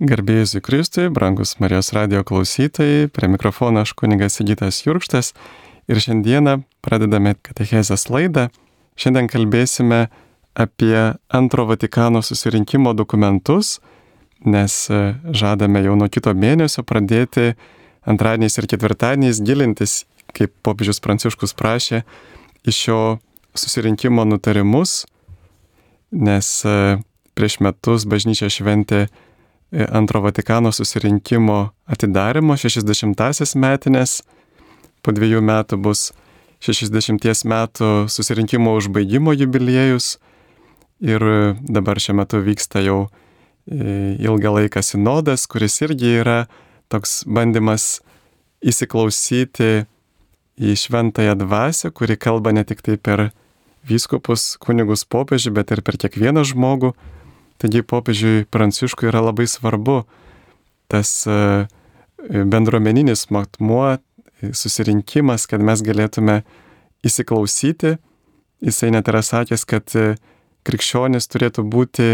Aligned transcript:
Garbėjus 0.00 0.54
į 0.56 0.60
Kristui, 0.64 1.10
brangus 1.12 1.58
Marijos 1.60 1.90
radio 1.92 2.22
klausytojai, 2.24 3.10
prie 3.12 3.28
mikrofono 3.28 3.82
aš 3.84 3.90
kunigas 3.92 4.38
Sigitas 4.38 4.78
Jurkštas 4.86 5.34
ir 5.92 6.00
šiandieną 6.00 6.54
pradedame 6.80 7.34
Katechezės 7.44 8.06
laidą. 8.08 8.46
Šiandien 8.96 9.28
kalbėsime 9.28 10.06
apie 10.56 10.96
antro 11.28 11.68
Vatikano 11.68 12.24
susirinkimo 12.24 12.94
dokumentus, 12.96 13.74
nes 14.40 14.80
e, 14.88 15.04
žadame 15.36 15.84
jau 15.84 16.00
nuo 16.00 16.08
kito 16.08 16.32
mėnesio 16.32 16.80
pradėti 16.80 17.50
antradieniais 18.08 18.56
ir 18.56 18.72
ketvirtadieniais 18.72 19.44
gilintis, 19.44 20.06
kaip 20.32 20.56
popiežius 20.64 21.04
Pranciškus 21.04 21.52
prašė, 21.52 22.06
iš 22.64 22.84
šio 22.86 23.00
susirinkimo 23.52 24.24
nutarimus, 24.24 25.02
nes 26.08 26.54
e, 26.64 27.02
prieš 27.36 27.60
metus 27.60 28.08
bažnyčia 28.08 28.48
šventė 28.48 29.10
antro 29.72 30.20
Vatikano 30.20 30.72
susirinkimo 30.72 31.70
atidarimo 31.86 32.56
60-asias 32.58 33.54
metinės, 33.54 34.20
po 35.02 35.14
dviejų 35.14 35.40
metų 35.44 35.78
bus 35.80 36.10
60 36.60 37.46
metų 37.48 37.90
susirinkimo 38.10 38.74
užbaigimo 38.76 39.32
jubiliejus. 39.32 40.18
Ir 41.00 41.22
dabar 41.64 41.96
šiuo 41.96 42.18
metu 42.18 42.42
vyksta 42.44 42.82
jau 42.84 43.06
e, 43.64 44.18
ilgą 44.20 44.52
laiką 44.58 44.82
sinodas, 44.84 45.46
kuris 45.48 45.78
irgi 45.80 46.18
yra 46.20 46.42
toks 46.92 47.22
bandymas 47.24 48.02
įsiklausyti 48.60 49.86
į 50.60 50.74
šventąją 50.76 51.38
dvasę, 51.40 51.88
kuri 51.96 52.18
kalba 52.20 52.52
ne 52.52 52.66
tik 52.68 52.82
tai 52.84 52.98
per 53.00 53.30
vyskupus, 53.88 54.58
kunigus 54.60 55.06
popiežių, 55.08 55.54
bet 55.56 55.72
ir 55.72 55.80
per 55.86 55.96
kiekvieną 55.96 56.44
žmogų 56.52 56.92
Taigi 57.60 57.82
popiežiui 57.84 58.46
Pranciškui 58.48 59.10
yra 59.10 59.20
labai 59.20 59.44
svarbu 59.50 60.00
tas 60.90 61.10
e, 61.28 61.66
bendruomeninis 62.28 63.28
matmuo, 63.30 63.98
susirinkimas, 64.40 65.44
kad 65.50 65.62
mes 65.64 65.82
galėtume 65.84 66.40
įsiklausyti. 67.06 67.98
Jisai 68.64 68.90
net 68.94 69.08
yra 69.12 69.20
sakęs, 69.24 69.66
kad 69.68 69.92
e, 69.96 70.14
krikščionis 70.68 71.28
turėtų 71.32 71.64
būti, 71.68 72.08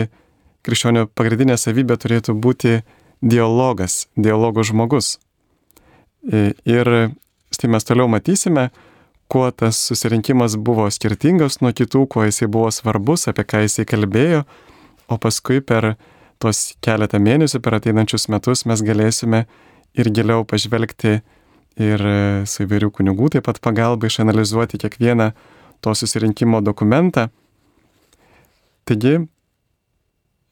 krikščionio 0.67 1.07
pagrindinė 1.15 1.57
savybė 1.59 1.99
turėtų 2.03 2.35
būti 2.35 2.81
dialogas, 3.23 4.07
dialogo 4.19 4.67
žmogus. 4.67 5.17
E, 6.27 6.53
ir 6.67 6.93
štai 7.55 7.71
mes 7.71 7.87
toliau 7.87 8.11
matysime, 8.11 8.69
kuo 9.31 9.49
tas 9.51 9.79
susirinkimas 9.89 10.59
buvo 10.59 10.91
skirtingas 10.91 11.61
nuo 11.63 11.71
kitų, 11.75 12.07
kuo 12.11 12.27
jisai 12.27 12.51
buvo 12.51 12.71
svarbus, 12.75 13.27
apie 13.31 13.47
ką 13.47 13.67
jisai 13.67 13.87
kalbėjo 13.89 14.45
o 15.09 15.19
paskui 15.19 15.61
per 15.61 15.95
tuos 16.43 16.75
keletą 16.85 17.21
mėnesių, 17.23 17.61
per 17.65 17.79
ateinančius 17.79 18.29
metus 18.33 18.67
mes 18.69 18.83
galėsime 18.85 19.47
ir 19.97 20.11
giliau 20.13 20.45
pažvelgti 20.49 21.21
ir 21.77 22.03
su 22.49 22.65
įvairių 22.65 22.91
kunigų 22.93 23.31
taip 23.37 23.47
pat 23.49 23.61
pagalba 23.65 24.09
išanalizuoti 24.09 24.81
kiekvieną 24.81 25.31
to 25.85 25.95
susirinkimo 25.95 26.61
dokumentą. 26.65 27.29
Taigi 28.87 29.19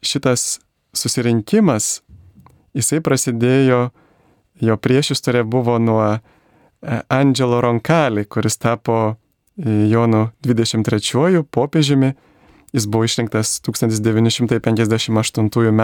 šitas 0.05 0.58
susirinkimas, 0.94 2.02
jisai 2.77 3.00
prasidėjo, 3.05 3.89
jo 4.62 4.77
priešistorė 4.78 5.44
buvo 5.48 5.78
nuo 5.83 6.02
e, 6.12 6.18
Angelo 7.08 7.61
Roncalli, 7.64 8.27
kuris 8.27 8.58
tapo 8.61 8.98
e, 9.11 9.14
Jonu 9.91 10.28
23 10.44 11.42
popiežiumi 11.50 12.12
Jis 12.75 12.89
buvo 12.91 13.06
išrinktas 13.06 13.61
1958 13.62 15.70
m. 15.70 15.83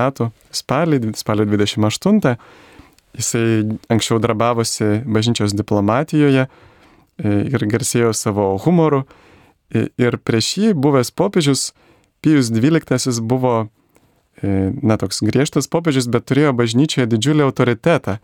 spalį, 0.50 0.98
spalio 1.14 1.44
28. 1.46 2.32
Jisai 3.14 3.78
anksčiau 3.90 4.18
darbavosi 4.22 5.02
bažnyčios 5.06 5.54
diplomatijoje 5.54 6.46
e, 6.46 6.48
ir 7.46 7.66
garsėjo 7.70 8.10
savo 8.14 8.56
humoru. 8.64 9.04
Ir 9.70 10.18
prieš 10.18 10.46
jį 10.58 10.72
buvęs 10.74 11.12
popiežius 11.14 11.70
Pijus 12.20 12.50
XII 12.50 13.22
buvo, 13.22 13.68
e, 14.42 14.72
na, 14.82 14.98
toks 14.98 15.22
griežtas 15.22 15.70
popiežius, 15.70 16.10
bet 16.10 16.26
turėjo 16.26 16.52
bažnyčioje 16.58 17.06
didžiulį 17.06 17.46
autoritetą. 17.46 18.18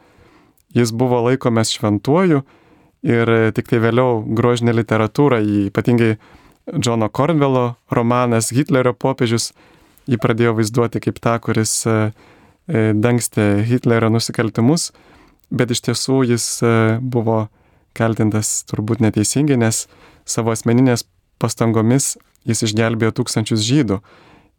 Jis 0.75 0.91
buvo 0.91 1.23
laikomas 1.29 1.71
šventuoju 1.71 2.43
ir 3.07 3.31
tik 3.55 3.71
tai 3.71 3.79
vėliau 3.79 4.27
grožinė 4.27 4.75
literatūra, 4.75 5.39
ypatingai 5.71 6.17
Džono 6.75 7.09
Kornvelo 7.09 7.75
romanas 7.91 8.51
Hitlerio 8.51 8.93
popiežius. 8.95 9.53
Jį 10.07 10.19
pradėjo 10.23 10.55
vaizduoti 10.59 11.01
kaip 11.03 11.19
tą, 11.23 11.37
kuris 11.43 11.73
e, 11.87 11.95
e, 12.67 12.91
dangstė 12.95 13.65
Hitlerio 13.67 14.11
nusikaltimus, 14.15 14.93
bet 15.51 15.75
iš 15.75 15.83
tiesų 15.89 16.21
jis 16.31 16.47
e, 16.63 16.71
buvo 17.03 17.47
kaltintas 17.97 18.61
turbūt 18.71 19.03
neteisingai, 19.03 19.59
nes 19.59 19.87
savo 20.27 20.55
asmeninės 20.55 21.07
pastangomis 21.43 22.15
jis 22.47 22.63
išgelbėjo 22.69 23.17
tūkstančius 23.19 23.63
žydų. 23.67 23.99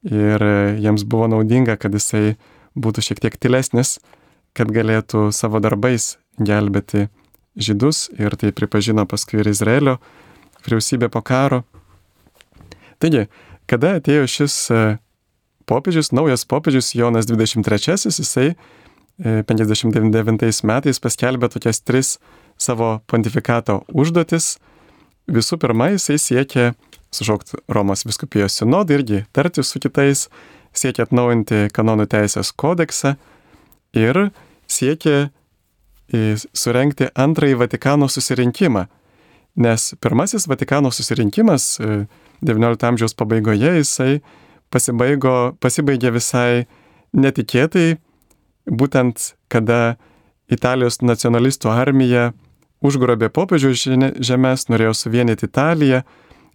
Ir 0.07 0.43
jiems 0.79 1.03
buvo 1.07 1.27
naudinga, 1.31 1.75
kad 1.79 1.95
jisai 1.95 2.37
būtų 2.75 3.03
šiek 3.03 3.23
tiek 3.23 3.39
tylesnis, 3.39 3.97
kad 4.55 4.71
galėtų 4.71 5.29
savo 5.35 5.59
darbais 5.63 6.15
gelbėti 6.39 7.07
žydus. 7.55 8.07
Ir 8.19 8.35
tai 8.39 8.51
pripažino 8.55 9.07
paskui 9.09 9.41
ir 9.41 9.51
Izraelio 9.51 9.97
vyriausybė 10.63 11.11
po 11.11 11.23
karo. 11.23 11.63
Taigi, 13.01 13.27
kada 13.69 13.97
atėjo 13.99 14.25
šis 14.31 14.55
e, 14.73 14.81
popiežius, 15.69 16.11
naujas 16.15 16.47
popiežius 16.49 16.93
Jonas 16.97 17.27
23, 17.29 17.97
jisai 18.09 18.49
59 19.17 20.45
e, 20.45 20.51
metais 20.69 21.01
paskelbė 21.01 21.49
tokias 21.53 21.81
tris 21.81 22.17
savo 22.57 22.97
pontifikato 23.09 23.81
užduotis. 23.93 24.57
Visų 25.27 25.59
pirma, 25.61 25.91
jisai 25.93 26.17
siekė 26.21 26.71
sušaukti 27.13 27.61
Romos 27.69 28.05
viskupijos 28.07 28.57
sinodą 28.57 28.97
irgi 28.97 29.23
tarti 29.35 29.63
su 29.63 29.81
kitais, 29.83 30.27
siekė 30.77 31.07
atnaujinti 31.07 31.67
kanonų 31.73 32.07
teisės 32.09 32.53
kodeksą 32.53 33.15
ir 33.97 34.27
siekė 34.71 35.17
e, 35.27 36.37
surenkti 36.53 37.11
antrąjį 37.13 37.59
Vatikano 37.61 38.09
susirinkimą. 38.09 38.87
Nes 39.57 39.91
pirmasis 40.01 40.45
Vatikano 40.49 40.91
susirinkimas 40.93 41.75
XIX 42.45 42.89
amžiaus 42.91 43.15
pabaigoje 43.17 43.77
jisai 43.79 44.19
pasibaigo, 44.73 45.55
pasibaigė 45.63 46.11
visai 46.15 46.67
netikėtai, 47.15 47.97
būtent 48.67 49.33
kada 49.51 49.97
Italijos 50.51 51.01
nacionalistų 51.01 51.71
armija 51.71 52.31
užgrobė 52.85 53.29
popiežių 53.33 53.73
žemės, 54.23 54.67
norėjo 54.71 54.93
suvienyti 54.95 55.47
Italiją 55.47 56.03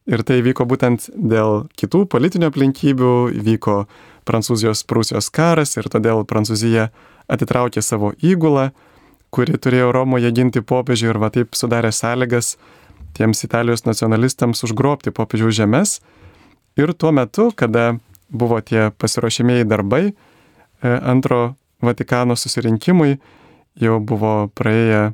ir 0.07 0.23
tai 0.27 0.41
vyko 0.45 0.67
būtent 0.69 1.09
dėl 1.15 1.67
kitų 1.79 2.07
politinių 2.13 2.51
aplinkybių, 2.51 3.15
vyko 3.43 3.85
Prancūzijos 4.29 4.85
Prūsijos 4.87 5.31
karas 5.35 5.77
ir 5.77 5.89
todėl 5.91 6.25
Prancūzija 6.29 6.91
atitraukė 7.33 7.83
savo 7.83 8.13
įgulą, 8.23 8.71
kuri 9.33 9.59
turėjo 9.59 9.91
Romoje 9.97 10.31
ginti 10.35 10.63
popiežių 10.63 11.13
ir 11.13 11.21
va 11.23 11.33
taip 11.35 11.57
sudarė 11.59 11.93
sąlygas 11.95 12.57
tiems 13.17 13.45
Italijos 13.45 13.85
nacionalistams 13.87 14.65
užgrobti 14.67 15.13
popiežiaus 15.15 15.57
žemės. 15.57 16.01
Ir 16.77 16.95
tuo 16.95 17.13
metu, 17.13 17.51
kada 17.57 17.97
buvo 18.33 18.61
tie 18.65 18.91
pasiruošimieji 18.97 19.69
darbai 19.69 20.05
e, 20.09 20.15
antro 20.89 21.55
Vatikano 21.83 22.37
susirinkimui, 22.39 23.17
jau 23.75 23.99
buvo 23.99 24.47
praėję 24.55 25.11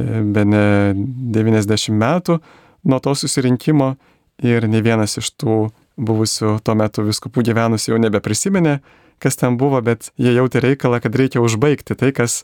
be 0.00 0.44
ne 0.46 0.64
90 0.94 1.96
metų 1.98 2.38
nuo 2.84 3.00
to 3.02 3.14
susirinkimo 3.14 3.94
ir 4.42 4.66
ne 4.68 4.80
vienas 4.84 5.18
iš 5.20 5.32
tų 5.40 5.56
buvusių 6.00 6.56
tuo 6.64 6.76
metu 6.78 7.04
viskupų 7.04 7.44
gyvenusių 7.50 7.92
jau 7.92 8.00
nebeprisiminė, 8.00 8.78
kas 9.20 9.36
ten 9.36 9.58
buvo, 9.60 9.80
bet 9.84 10.12
jie 10.16 10.32
jautė 10.32 10.62
reikalą, 10.64 11.00
kad 11.02 11.16
reikia 11.16 11.42
užbaigti 11.44 11.96
tai, 11.98 12.12
kas 12.16 12.42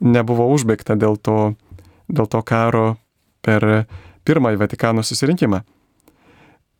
nebuvo 0.00 0.50
užbaigta 0.52 0.98
dėl 1.00 1.16
to, 1.16 1.54
dėl 2.12 2.28
to 2.28 2.42
karo 2.44 2.98
per 3.40 3.86
pirmąjį 4.30 4.62
Vatikano 4.62 5.02
susirinkimą. 5.06 5.60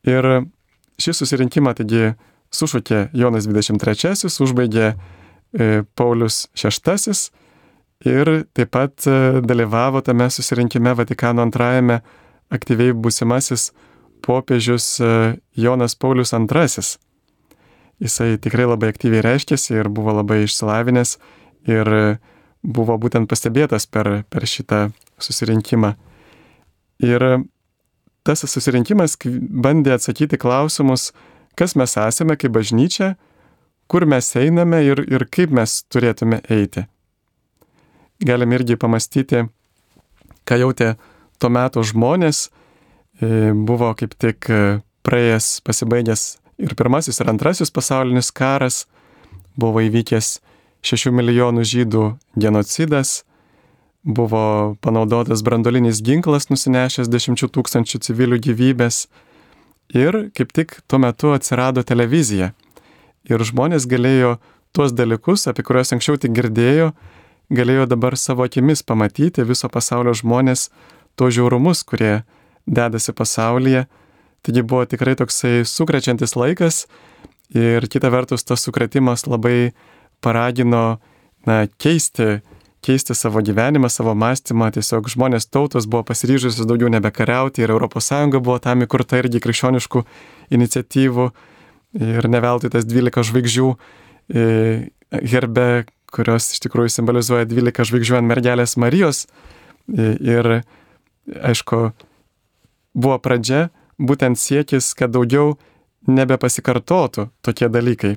Ir 0.08 0.31
šį 1.00 1.17
susirinkimą 1.19 1.75
taigi 1.76 2.12
sušaukė 2.55 3.11
Jonas 3.17 3.47
23, 3.50 4.31
užbaigė 4.47 4.87
e, 4.91 5.82
Paulius 5.99 6.47
VI 6.56 7.14
ir 8.11 8.32
taip 8.56 8.73
pat 8.75 9.06
e, 9.06 9.43
dalyvavo 9.44 10.02
tame 10.05 10.31
susirinkime 10.31 10.94
Vatikano 10.97 11.44
antrajame 11.47 12.00
aktyviai 12.50 12.97
būsimasis 12.97 13.70
popiežius 14.25 14.99
e, 15.00 15.12
Jonas 15.56 15.94
Paulius 15.94 16.32
II. 16.32 16.88
Jisai 18.00 18.38
tikrai 18.41 18.64
labai 18.64 18.94
aktyviai 18.94 19.23
reiškėsi 19.26 19.76
ir 19.76 19.91
buvo 19.93 20.14
labai 20.17 20.46
išsilavinęs 20.46 21.19
ir 21.69 21.91
buvo 22.64 22.96
būtent 23.00 23.29
pastebėtas 23.29 23.87
per, 23.87 24.23
per 24.29 24.46
šitą 24.49 24.88
susirinkimą. 25.20 25.94
Ir 27.00 27.25
tas 28.26 28.44
susirinkimas 28.44 29.17
bandė 29.25 29.94
atsakyti 29.97 30.38
klausimus, 30.41 31.11
kas 31.56 31.76
mes 31.76 31.97
esame 31.97 32.37
kaip 32.41 32.52
bažnyčia, 32.55 33.14
kur 33.91 34.06
mes 34.06 34.29
einame 34.37 34.82
ir, 34.87 35.02
ir 35.11 35.26
kaip 35.32 35.52
mes 35.55 35.81
turėtume 35.91 36.43
eiti. 36.52 36.87
Galim 38.20 38.52
irgi 38.52 38.76
pamastyti, 38.76 39.47
ką 40.44 40.61
jautė 40.61 40.93
tuo 41.41 41.50
metu 41.50 41.82
žmonės, 41.87 42.49
e, 43.20 43.50
buvo 43.56 43.91
kaip 43.96 44.14
tik 44.20 44.50
e, 44.53 44.61
praėjęs, 45.06 45.49
pasibaigęs 45.64 46.25
ir 46.61 46.76
pirmasis, 46.76 47.20
ir 47.20 47.32
antrasis 47.32 47.73
pasaulinis 47.73 48.31
karas, 48.37 48.85
buvo 49.56 49.82
įvykęs 49.82 50.37
6 50.87 51.12
milijonų 51.17 51.64
žydų 51.67 52.05
genocidas, 52.41 53.23
buvo 54.02 54.76
panaudotas 54.81 55.43
brandolinis 55.43 56.00
ginklas 56.02 56.49
nusinešęs 56.49 57.11
10 57.12 57.50
tūkstančių 57.52 58.00
civilių 58.00 58.38
gyvybės 58.47 59.05
ir 59.94 60.31
kaip 60.37 60.55
tik 60.56 60.79
tuo 60.88 61.00
metu 61.02 61.35
atsirado 61.35 61.82
televizija. 61.85 62.52
Ir 63.29 63.44
žmonės 63.44 63.85
galėjo 63.91 64.38
tuos 64.73 64.94
dalykus, 64.97 65.47
apie 65.50 65.64
kuriuos 65.67 65.93
anksčiau 65.93 66.17
tik 66.17 66.32
girdėjo, 66.32 66.93
galėjo 67.52 67.87
dabar 67.91 68.17
savo 68.17 68.47
akimis 68.47 68.82
pamatyti 68.87 69.44
viso 69.44 69.69
pasaulio 69.69 70.14
žmonės 70.17 70.70
to 71.19 71.29
žiaurumus, 71.29 71.82
kurie 71.85 72.23
dedasi 72.67 73.12
pasaulyje. 73.12 73.87
Taigi 74.41 74.62
buvo 74.64 74.87
tikrai 74.88 75.17
toksai 75.20 75.67
sukrečiantis 75.69 76.32
laikas 76.38 76.87
ir 77.53 77.85
kita 77.93 78.08
vertus 78.08 78.46
tas 78.46 78.62
sukretimas 78.64 79.26
labai 79.26 79.75
paragino 80.25 81.00
na, 81.44 81.67
keisti, 81.76 82.41
keisti 82.85 83.15
savo 83.15 83.43
gyvenimą, 83.44 83.88
savo 83.93 84.15
mąstymą. 84.15 84.71
Tiesiog 84.75 85.09
žmonės 85.12 85.49
tautos 85.53 85.87
buvo 85.91 86.05
pasiryžusios 86.09 86.69
daugiau 86.69 86.91
nebekariauti 86.93 87.65
ir 87.65 87.75
ES 87.77 88.11
buvo 88.41 88.59
tam 88.59 88.82
įkurta 88.87 89.21
irgi 89.21 89.41
krikščioniškų 89.41 90.05
iniciatyvų 90.50 91.31
ir 92.00 92.29
neveltui 92.31 92.71
tas 92.71 92.87
12 92.87 93.27
žvaigždžių 93.31 93.71
e, 93.71 94.44
herbe, 95.11 95.87
kurios 96.11 96.53
iš 96.55 96.62
tikrųjų 96.67 96.93
simbolizuoja 96.94 97.49
12 97.50 97.91
žvaigždžių 97.91 98.21
ant 98.21 98.31
mergelės 98.31 98.77
Marijos. 98.81 99.27
E, 99.91 100.15
ir 100.21 100.62
aišku, 101.31 101.91
buvo 102.94 103.19
pradžia, 103.23 103.69
būtent 103.99 104.38
siekis, 104.38 104.94
kad 104.94 105.12
daugiau 105.15 105.59
nebepasikartotų 106.09 107.29
tokie 107.44 107.69
dalykai. 107.69 108.17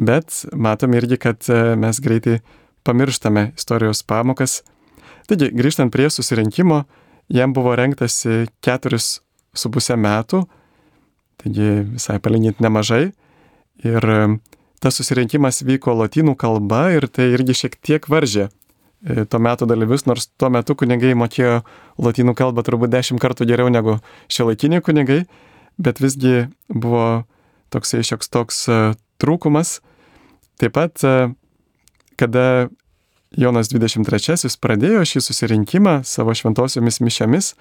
Bet 0.00 0.46
matom 0.56 0.94
irgi, 0.96 1.18
kad 1.20 1.44
e, 1.52 1.76
mes 1.76 2.00
greitai 2.00 2.40
pamirštame 2.86 3.52
istorijos 3.56 4.02
pamokas. 4.02 4.60
Taigi, 5.28 5.50
grįžtant 5.54 5.92
prie 5.92 6.08
susirinkimo, 6.10 6.84
jam 7.30 7.52
buvo 7.54 7.74
renktasi 7.78 8.46
keturis 8.64 9.20
su 9.54 9.70
pusę 9.70 9.96
metų, 10.00 10.44
taigi 11.42 11.68
visai 11.94 12.18
palyginti 12.22 12.64
nemažai. 12.64 13.10
Ir 13.86 14.06
e, 14.12 14.22
tas 14.82 14.98
susirinkimas 15.00 15.62
vyko 15.64 15.94
lotynų 15.96 16.34
kalba 16.40 16.88
ir 16.96 17.06
tai 17.08 17.30
irgi 17.34 17.56
šiek 17.62 17.76
tiek 17.80 18.08
varžė 18.10 18.48
e, 18.48 19.24
tuo 19.24 19.40
metu 19.40 19.68
dalyvius, 19.70 20.04
nors 20.10 20.28
tuo 20.36 20.50
metu 20.52 20.76
kunigai 20.76 21.14
mokėjo 21.16 21.60
lotynų 22.02 22.34
kalbą 22.36 22.66
turbūt 22.66 22.92
dešimt 22.92 23.22
kartų 23.22 23.48
geriau 23.48 23.72
negu 23.72 23.98
šiuolaikiniai 24.28 24.84
kunigai, 24.84 25.22
bet 25.80 26.02
visgi 26.02 26.50
buvo 26.68 27.24
toksai 27.72 28.02
šioks 28.04 28.28
toks 28.34 28.66
trūkumas 29.22 29.78
Taip 30.60 30.74
pat, 30.76 31.00
e, 31.04 31.32
kada 32.20 32.68
Jonas 33.30 33.70
23 33.72 34.58
pradėjo 34.60 35.04
šį 35.06 35.22
susirinkimą 35.24 36.00
savo 36.04 36.34
šventosiomis 36.36 37.00
mišiamis, 37.00 37.54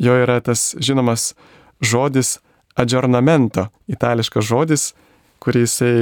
jo 0.00 0.14
yra 0.22 0.38
tas 0.44 0.70
žinomas 0.80 1.34
žodis 1.82 2.38
adžornamento, 2.78 3.68
itališkas 3.90 4.46
žodis, 4.46 4.86
kurį 5.42 5.66
jisai 5.66 5.94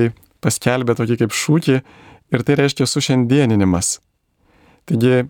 paskelbė 0.44 0.94
tokį 0.98 1.18
kaip 1.24 1.34
šūkį 1.34 1.80
ir 2.34 2.44
tai 2.46 2.58
reiškia 2.60 2.86
sušiandieninimas. 2.86 3.98
Taigi 4.86 5.26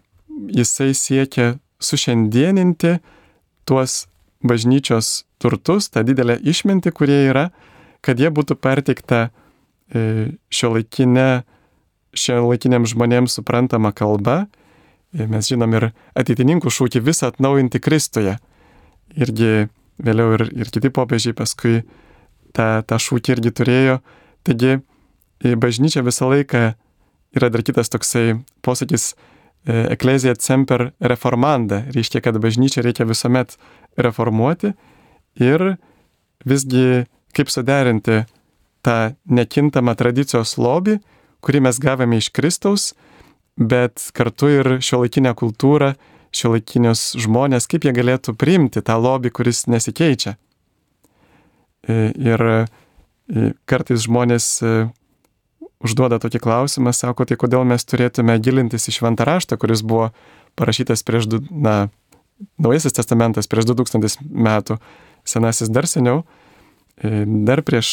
jisai 0.59 0.93
siekia 0.95 1.55
sušiandieninti 1.81 2.99
tuos 3.69 4.07
bažnyčios 4.45 5.25
turtus, 5.39 5.89
tą 5.91 6.03
didelę 6.07 6.39
išmintį, 6.43 6.93
kurie 6.93 7.21
yra, 7.31 7.49
kad 8.03 8.19
jie 8.19 8.31
būtų 8.35 8.59
perteikta 8.59 9.29
E, 9.89 10.37
šiuolaikinė, 10.53 11.45
šiuolaikiniam 12.19 12.87
žmonėms 12.89 13.39
suprantama 13.39 13.93
kalba. 13.97 14.47
Mes 15.17 15.49
žinom 15.49 15.73
ir 15.79 15.91
ateitininkų 16.19 16.73
šūkį 16.73 17.03
visą 17.07 17.31
atnaujinti 17.33 17.81
Kristuje. 17.81 18.37
Irgi 19.17 19.69
vėliau 19.99 20.37
ir, 20.37 20.45
ir 20.53 20.71
kiti 20.75 20.91
popiežiai 20.95 21.37
paskui 21.37 21.81
tą, 22.57 22.69
tą 22.85 23.01
šūkį 23.01 23.35
irgi 23.37 23.55
turėjo. 23.61 23.97
Taigi 24.47 24.79
bažnyčia 25.59 26.05
visą 26.07 26.29
laiką 26.31 26.63
yra 27.37 27.51
dar 27.53 27.65
kitas 27.65 27.93
toksai 27.93 28.41
posakis 28.65 29.15
Eklezija 29.69 30.33
semper 30.41 30.93
reformanda. 31.01 31.83
Reiškia, 31.93 32.23
kad 32.25 32.39
bažnyčią 32.41 32.85
reikia 32.87 33.05
visuomet 33.09 33.59
reformuoti 34.01 34.73
ir 35.43 35.65
visgi 36.49 37.05
kaip 37.37 37.51
suderinti 37.53 38.23
tą 38.87 38.97
nekintamą 39.29 39.93
tradicijos 39.99 40.55
lobį, 40.57 40.99
kurį 41.45 41.63
mes 41.69 41.79
gavome 41.83 42.19
iš 42.19 42.31
Kristaus, 42.35 42.93
bet 43.59 44.11
kartu 44.15 44.51
ir 44.53 44.71
šiuolaikinę 44.85 45.35
kultūrą, 45.39 45.95
šiuolaikinius 46.35 47.15
žmonės, 47.19 47.67
kaip 47.71 47.87
jie 47.87 47.95
galėtų 47.97 48.35
priimti 48.39 48.83
tą 48.85 48.99
lobį, 49.01 49.33
kuris 49.35 49.67
nesikeičia. 49.71 50.37
E, 51.89 52.11
ir 52.13 52.45
e, 52.45 52.59
kartais 53.69 54.05
žmonės 54.05 54.49
e, 54.63 54.73
užduoda 55.85 56.19
tokį 56.23 56.43
klausimą, 56.45 56.93
sako, 56.93 57.27
tai 57.29 57.39
kodėl 57.41 57.65
mes 57.69 57.87
turėtume 57.89 58.37
gilintis 58.43 58.91
į 58.91 58.99
šventą 58.99 59.27
raštą, 59.29 59.59
kuris 59.61 59.85
buvo 59.87 60.11
parašytas 60.59 61.07
prieš, 61.07 61.31
du, 61.31 61.43
na, 61.51 61.89
Naujasis 62.63 62.95
testamentas 62.95 63.49
prieš 63.51 63.67
2000 63.73 64.21
metų, 64.23 64.77
senasis 65.27 65.73
dar 65.75 65.89
seniau, 65.91 66.21
dar 67.03 67.65
prieš, 67.67 67.89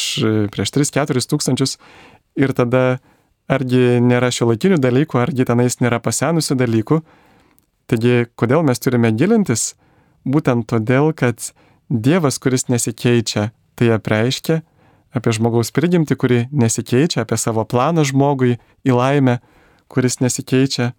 prieš 0.53 0.74
3-4 0.75 1.24
tūkstančius 1.31 1.80
ir 2.38 2.53
tada 2.53 3.00
argi 3.51 4.00
nėra 4.01 4.31
šio 4.33 4.50
laikinių 4.51 4.80
dalykų, 4.81 5.19
argi 5.21 5.45
tenais 5.47 5.80
nėra 5.81 6.00
pasenusių 6.03 6.57
dalykų. 6.59 7.01
Taigi, 7.92 8.25
kodėl 8.39 8.65
mes 8.65 8.81
turime 8.81 9.12
gilintis? 9.13 9.74
Būtent 10.25 10.65
todėl, 10.71 11.12
kad 11.13 11.51
Dievas, 11.86 12.39
kuris 12.42 12.65
nesikeičia, 12.65 13.51
tai 13.77 13.92
apreiškia 13.94 14.63
apie 15.15 15.31
žmogaus 15.38 15.69
prigimtį, 15.71 16.15
kuri 16.19 16.39
nesikeičia, 16.51 17.21
apie 17.24 17.38
savo 17.39 17.63
planą 17.63 18.03
žmogui 18.07 18.57
į 18.83 18.95
laimę, 18.97 19.38
kuris 19.88 20.18
nesikeičia. 20.19 20.91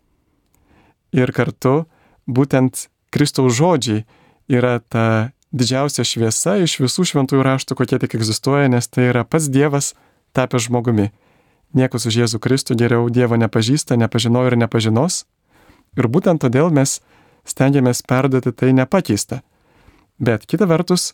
Ir 1.12 1.32
kartu 1.34 1.84
būtent 2.30 2.86
Kristaus 3.10 3.58
žodžiai 3.58 4.04
yra 4.46 4.78
ta 4.78 5.34
didžiausia 5.56 6.04
šviesa 6.06 6.56
iš 6.62 6.78
visų 6.82 7.06
šventųjų 7.10 7.44
raštų, 7.46 7.76
kokie 7.78 7.98
tik 8.02 8.16
egzistuoja, 8.18 8.70
nes 8.72 8.88
tai 8.88 9.10
yra 9.10 9.24
pats 9.24 9.50
Dievas 9.52 9.94
tapęs 10.36 10.68
žmogumi. 10.68 11.10
Niekas 11.74 12.06
už 12.06 12.22
Jėzų 12.22 12.40
Kristų 12.42 12.76
geriau 12.78 13.08
Dievo 13.10 13.36
nepažįsta, 13.40 13.98
nepažinojo 13.98 14.52
ir 14.52 14.58
nepažinos. 14.60 15.24
Ir 15.96 16.08
būtent 16.12 16.44
todėl 16.44 16.70
mes 16.70 17.00
stengiamės 17.48 18.02
perduoti 18.06 18.52
tai 18.52 18.72
nepakeista. 18.76 19.42
Bet 20.18 20.46
kita 20.48 20.68
vertus, 20.68 21.12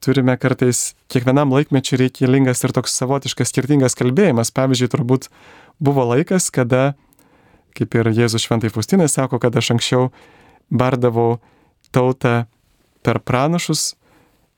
turime 0.00 0.36
kartais 0.40 0.94
kiekvienam 1.12 1.52
laikmečiui 1.52 1.98
reikalingas 2.04 2.64
ir 2.64 2.72
toks 2.76 2.94
savotiškas 2.96 3.52
skirtingas 3.52 3.96
kalbėjimas. 3.98 4.52
Pavyzdžiui, 4.56 4.90
turbūt 4.92 5.28
buvo 5.82 6.06
laikas, 6.14 6.48
kada, 6.54 6.94
kaip 7.76 7.94
ir 7.98 8.12
Jėzus 8.16 8.46
šventai 8.46 8.72
Faustinai 8.72 9.10
sako, 9.12 9.40
kad 9.42 9.56
aš 9.56 9.74
anksčiau 9.76 10.08
bardavau 10.70 11.40
tautą 11.92 12.46
per 13.04 13.20
pranašus 13.20 13.94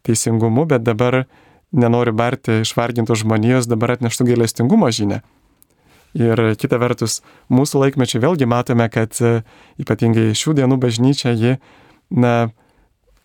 teisingumu, 0.07 0.67
bet 0.71 0.85
dabar 0.87 1.25
nenori 1.73 2.12
barti 2.12 2.62
išvargintos 2.62 3.23
žmonijos, 3.25 3.69
dabar 3.71 3.97
atneštų 3.97 4.29
gailestingumo 4.33 4.91
žinę. 4.93 5.23
Ir 6.19 6.43
kita 6.61 6.76
vertus, 6.76 7.23
mūsų 7.49 7.87
laikmečiai 7.87 8.21
vėlgi 8.21 8.49
matome, 8.49 8.85
kad 8.93 9.17
e, 9.25 9.38
ypatingai 9.81 10.35
šių 10.37 10.59
dienų 10.59 10.76
bažnyčia, 10.83 11.33
ji, 11.33 11.55
na, 12.12 12.50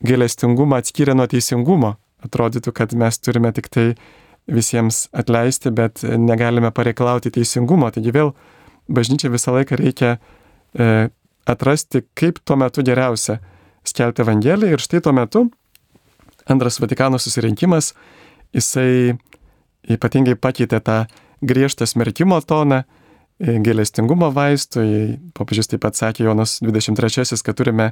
gailestingumą 0.06 0.80
atskyrė 0.80 1.18
nuo 1.18 1.27
teisingumo. 1.27 1.96
Atrodytų, 2.24 2.72
kad 2.74 2.96
mes 2.98 3.20
turime 3.20 3.51
tik 3.54 3.68
tai 3.74 3.88
visiems 4.48 5.06
atleisti, 5.12 5.72
bet 5.75 6.04
negalime 6.04 6.72
pareikalauti 6.72 7.34
teisingumo. 7.36 7.89
Taigi 7.92 8.13
vėl 8.16 8.32
bažnyčia 8.88 9.32
visą 9.34 9.54
laiką 9.58 9.77
reikia 9.80 10.16
e, 10.16 11.10
atrasti, 11.48 12.06
kaip 12.18 12.39
tuo 12.46 12.58
metu 12.60 12.86
geriausia 12.88 13.42
skelbti 13.88 14.24
Evangeliją 14.24 14.77
ir 14.77 14.84
štai 14.84 15.04
tuo 15.04 15.13
metu 15.16 15.48
antras 16.48 16.80
Vatikano 16.80 17.20
susirinkimas, 17.20 17.92
jisai 18.56 19.18
ypatingai 19.88 20.36
pakeitė 20.36 20.80
tą 20.84 20.98
griežtą 21.42 21.88
smerkimo 21.88 22.39
toną, 22.42 22.84
e, 23.39 23.58
gailestingumo 23.63 24.32
vaistų, 24.34 24.86
popiežius 25.38 25.72
taip 25.72 25.84
pat 25.86 25.96
sakė 25.96 26.27
Jonas 26.27 26.60
23, 26.62 27.44
kad 27.44 27.58
turime 27.58 27.92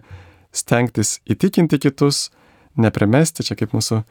stengtis 0.55 1.19
įtikinti 1.27 1.79
kitus, 1.79 2.29
neprimesti, 2.75 3.43
čia 3.43 3.55
kaip 3.59 3.75
mūsų 3.75 4.03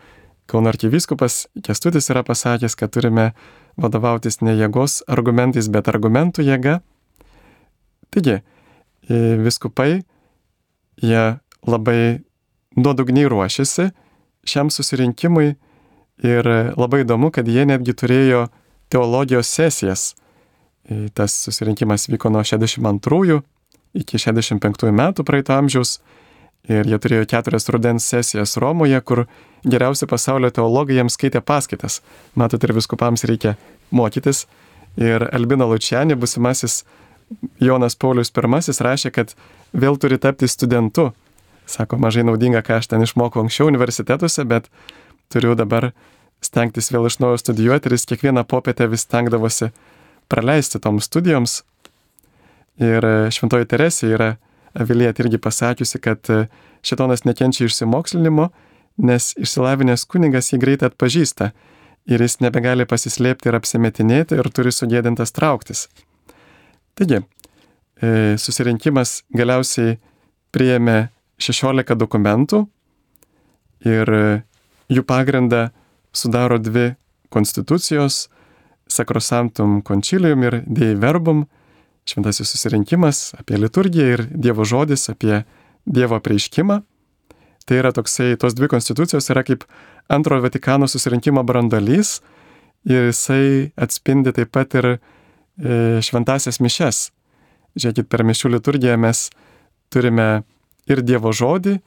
Kauno 0.45 0.69
arkivyskupas 0.69 1.47
Kestutis 1.65 2.11
yra 2.13 2.21
pasakęs, 2.21 2.75
kad 2.77 2.93
turime 2.93 3.31
vadovautis 3.81 4.43
ne 4.45 4.53
jėgos 4.53 4.99
argumentais, 5.09 5.71
bet 5.73 5.89
argumentų 5.89 6.45
jėga. 6.45 6.83
Taigi, 8.13 8.43
viskupai, 9.09 10.05
jie 11.01 11.25
labai 11.65 12.25
nuodugniai 12.77 13.31
ruošiasi 13.33 13.89
šiam 14.45 14.71
susirinkimui 14.71 15.55
ir 16.23 16.47
labai 16.77 17.03
įdomu, 17.03 17.33
kad 17.35 17.49
jie 17.49 17.65
netgi 17.67 17.95
turėjo 17.97 18.47
teologijos 18.93 19.49
sesijas. 19.51 20.13
Tas 21.17 21.35
susirinkimas 21.47 22.09
vyko 22.13 22.31
nuo 22.31 22.45
62 22.45 23.41
iki 23.95 24.19
65 24.19 24.91
metų 24.93 25.25
praeito 25.25 25.55
amžiaus 25.55 25.99
ir 26.69 26.89
jie 26.89 26.99
turėjo 27.01 27.27
keturias 27.29 27.69
rudens 27.73 28.07
sesijas 28.09 28.57
Romoje, 28.61 29.01
kur 29.01 29.25
geriausi 29.65 30.09
pasaulio 30.09 30.51
teologai 30.55 30.99
jiems 30.99 31.17
skaitė 31.19 31.43
paskaitas. 31.45 32.01
Matot, 32.35 32.63
ir 32.65 32.75
viskupams 32.77 33.25
reikia 33.29 33.57
mokytis. 33.91 34.45
Ir 35.01 35.27
Albino 35.35 35.67
Lučianė, 35.69 36.17
busimasis 36.17 36.85
Jonas 37.61 37.97
Paulius 37.97 38.31
I 38.31 38.85
rašė, 38.87 39.11
kad 39.11 39.35
vėl 39.73 39.99
turi 39.99 40.19
tapti 40.19 40.49
studentu. 40.49 41.13
Sako, 41.67 41.97
mažai 41.97 42.25
naudinga, 42.25 42.61
ką 42.63 42.79
aš 42.79 42.89
ten 42.93 43.03
išmokau 43.03 43.43
anksčiau 43.43 43.67
universitetuose, 43.67 44.45
bet 44.45 44.69
turiu 45.33 45.55
dabar 45.59 45.93
stengtis 46.45 46.91
vėl 46.93 47.09
iš 47.09 47.21
naujo 47.23 47.41
studijuoti 47.41 47.89
ir 47.89 47.97
jis 47.97 48.09
kiekvieną 48.11 48.45
popietę 48.49 48.89
vis 48.91 49.07
stengdavosi 49.07 49.71
praleisti 50.29 50.81
toms 50.81 51.09
studijoms. 51.09 51.63
Ir 52.83 53.07
Šventoji 53.33 53.69
Teresė 53.71 54.11
yra 54.17 54.35
Aviliet 54.75 55.21
irgi 55.23 55.39
pasakiusi, 55.39 56.01
kad 56.03 56.27
šitonas 56.83 57.23
nekenčia 57.25 57.69
išsimokslinimo, 57.69 58.49
nes 59.07 59.33
išsilavinęs 59.39 60.07
kunigas 60.11 60.51
jį 60.53 60.59
greitai 60.63 60.91
atpažįsta 60.91 61.53
ir 62.11 62.23
jis 62.23 62.41
nebegali 62.45 62.87
pasislėpti 62.87 63.51
ir 63.51 63.59
apsimetinėti 63.59 64.39
ir 64.39 64.51
turi 64.55 64.73
sugėdintas 64.75 65.33
trauktis. 65.35 65.87
Taigi, 66.99 67.23
e, 68.03 68.37
susirinkimas 68.39 69.23
galiausiai 69.35 69.97
priėmė 70.55 71.09
16 71.43 71.97
dokumentų 71.99 72.65
ir 73.89 74.15
jų 74.93 75.05
pagrindą 75.07 75.69
sudaro 76.15 76.59
dvi 76.59 76.95
konstitucijos- 77.31 78.29
Sacrosanctum 78.95 79.83
Concilium 79.83 80.43
ir 80.43 80.63
Dei 80.67 80.95
Verbum, 80.95 81.47
šventasis 82.05 82.51
susirinkimas 82.53 83.35
apie 83.39 83.57
liturgiją 83.57 84.07
ir 84.07 84.27
Dievo 84.31 84.65
žodis 84.65 85.09
apie 85.09 85.45
Dievo 85.87 86.21
prieiškimą. 86.21 86.83
Tai 87.65 87.77
yra 87.77 87.93
toksai, 87.93 88.37
tos 88.37 88.55
dvi 88.55 88.69
konstitucijos 88.69 89.31
yra 89.31 89.43
kaip 89.43 89.65
antrojo 90.09 90.43
Vatikano 90.43 90.87
susirinkimo 90.87 91.43
brandolys 91.45 92.21
ir 92.85 93.09
jisai 93.09 93.73
atspindi 93.77 94.33
taip 94.33 94.53
pat 94.53 94.75
ir 94.75 94.87
e, 94.93 94.99
šventasias 96.05 96.61
mišes. 96.61 97.11
Žiūrėkit, 97.75 98.07
per 98.09 98.23
mišių 98.23 98.53
liturgiją 98.53 98.99
mes 99.01 99.31
turime 99.89 100.45
ir 100.87 101.01
Dievo 101.03 101.33
žodį, 101.33 101.81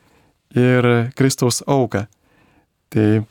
ir 0.56 1.12
Kristaus 1.16 1.62
auką. 1.68 2.08
Tai 2.94 3.08
e, 3.20 3.24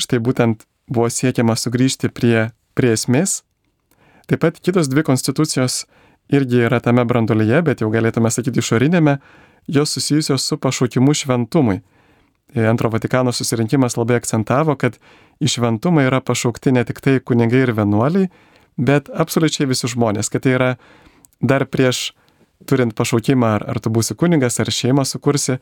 štai 0.00 0.20
būtent 0.22 0.66
buvo 0.90 1.08
siekiama 1.10 1.56
sugrįžti 1.58 2.10
prie, 2.14 2.50
prie 2.74 2.94
esmės. 2.96 3.40
Taip 4.30 4.42
pat 4.44 4.60
kitos 4.62 4.90
dvi 4.90 5.04
konstitucijos 5.06 5.84
irgi 6.30 6.64
yra 6.66 6.80
tame 6.82 7.04
brandolyje, 7.06 7.62
bet 7.66 7.82
jau 7.82 7.90
galėtume 7.90 8.30
sakyti 8.30 8.62
išorinėme, 8.62 9.18
jos 9.70 9.96
susijusios 9.96 10.46
su 10.46 10.58
pašaukimu 10.58 11.14
šventumui. 11.14 11.80
Antro 12.70 12.90
Vatikano 12.90 13.32
susirinkimas 13.34 13.94
labai 13.98 14.18
akcentavo, 14.18 14.74
kad 14.78 14.96
į 15.42 15.50
šventumą 15.50 16.06
yra 16.08 16.18
pašaukti 16.22 16.72
ne 16.74 16.82
tik 16.86 16.98
tai 17.02 17.18
kunigai 17.22 17.62
ir 17.66 17.74
vienuoliai, 17.76 18.30
bet 18.78 19.10
absoliučiai 19.10 19.68
visi 19.70 19.90
žmonės, 19.90 20.30
kad 20.32 20.46
tai 20.46 20.56
yra 20.56 20.70
dar 21.40 21.66
prieš 21.70 22.10
turint 22.66 22.94
pašaukimą, 22.96 23.54
ar, 23.58 23.66
ar 23.70 23.80
tu 23.80 23.92
būsi 23.94 24.16
kunigas, 24.18 24.58
ar 24.60 24.70
šeimą 24.74 25.06
sukursi, 25.08 25.60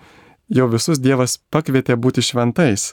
jau 0.52 0.68
visus 0.72 1.00
Dievas 1.02 1.38
pakvietė 1.52 1.96
būti 1.96 2.24
šventais. 2.24 2.92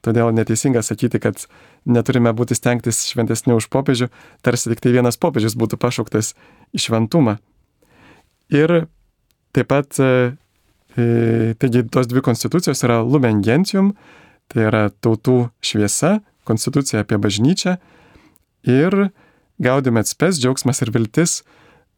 Todėl 0.00 0.32
neteisinga 0.32 0.80
sakyti, 0.82 1.20
kad 1.20 1.44
neturime 1.84 2.32
būti 2.32 2.56
stengtis 2.56 3.02
šventesni 3.10 3.52
už 3.52 3.68
popiežių, 3.72 4.08
tarsi 4.40 4.72
tik 4.72 4.80
tai 4.80 4.94
vienas 4.96 5.20
popiežius 5.20 5.58
būtų 5.60 5.76
pašauktas 5.80 6.32
į 6.72 6.86
šventumą. 6.86 7.36
Ir 8.48 8.86
taip 9.52 9.68
pat 9.68 9.98
E, 10.98 11.54
taigi 11.58 11.84
tos 11.86 12.08
dvi 12.10 12.22
konstitucijos 12.24 12.82
yra 12.86 13.00
Lumen 13.06 13.42
Gentium, 13.46 13.92
tai 14.50 14.66
yra 14.66 14.88
tautų 14.90 15.50
šviesa, 15.62 16.18
konstitucija 16.48 17.04
apie 17.04 17.18
bažnyčią 17.20 17.76
ir 18.66 19.10
Gaudium 19.60 20.00
et 20.00 20.08
spes, 20.08 20.40
džiaugsmas 20.40 20.80
ir 20.82 20.90
viltis, 20.94 21.42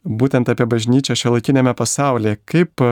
būtent 0.04 0.50
apie 0.50 0.66
bažnyčią 0.68 1.16
šio 1.16 1.36
laikinėme 1.36 1.72
pasaulyje, 1.78 2.40
kaip 2.44 2.82